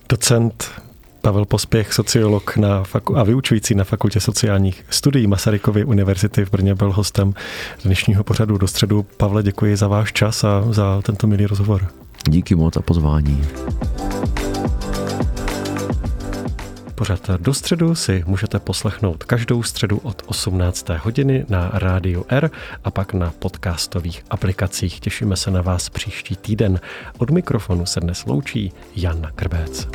Docent 0.09 0.70
Pavel 1.27 1.45
Pospěch, 1.45 1.93
sociolog 1.93 2.57
na 2.57 2.83
faku- 2.83 3.17
a 3.17 3.23
vyučující 3.23 3.75
na 3.75 3.85
Fakultě 3.85 4.21
sociálních 4.21 4.85
studií 4.91 5.27
Masarykovy 5.27 5.85
univerzity 5.85 6.45
v 6.45 6.51
Brně, 6.51 6.75
byl 6.75 6.93
hostem 6.93 7.35
dnešního 7.85 8.25
pořadu 8.25 8.59
do 8.59 8.67
středu. 8.67 9.07
Pavle, 9.17 9.43
děkuji 9.43 9.77
za 9.77 9.89
váš 9.89 10.12
čas 10.12 10.45
a 10.45 10.65
za 10.71 11.03
tento 11.03 11.27
milý 11.27 11.47
rozhovor. 11.47 11.87
Díky 12.29 12.55
moc 12.55 12.75
za 12.75 12.81
pozvání. 12.81 13.43
Pořád 16.95 17.31
do 17.31 17.55
středu 17.55 17.95
si 17.95 18.25
můžete 18.27 18.59
poslechnout 18.59 19.25
každou 19.25 19.62
středu 19.62 19.99
od 20.03 20.23
18. 20.27 20.89
hodiny 20.89 21.47
na 21.49 21.71
rádiu 21.73 22.25
R 22.29 22.51
a 22.85 22.91
pak 22.91 23.15
na 23.15 23.33
podcastových 23.39 24.25
aplikacích. 24.31 25.01
Těšíme 25.01 25.37
se 25.37 25.51
na 25.51 25.62
vás 25.62 25.89
příští 25.89 26.37
týden. 26.37 26.81
Od 27.19 27.31
mikrofonu 27.31 27.87
se 27.87 28.01
dnes 28.01 28.27
loučí 28.27 28.73
Jan 28.97 29.31
Krbec. 29.35 29.89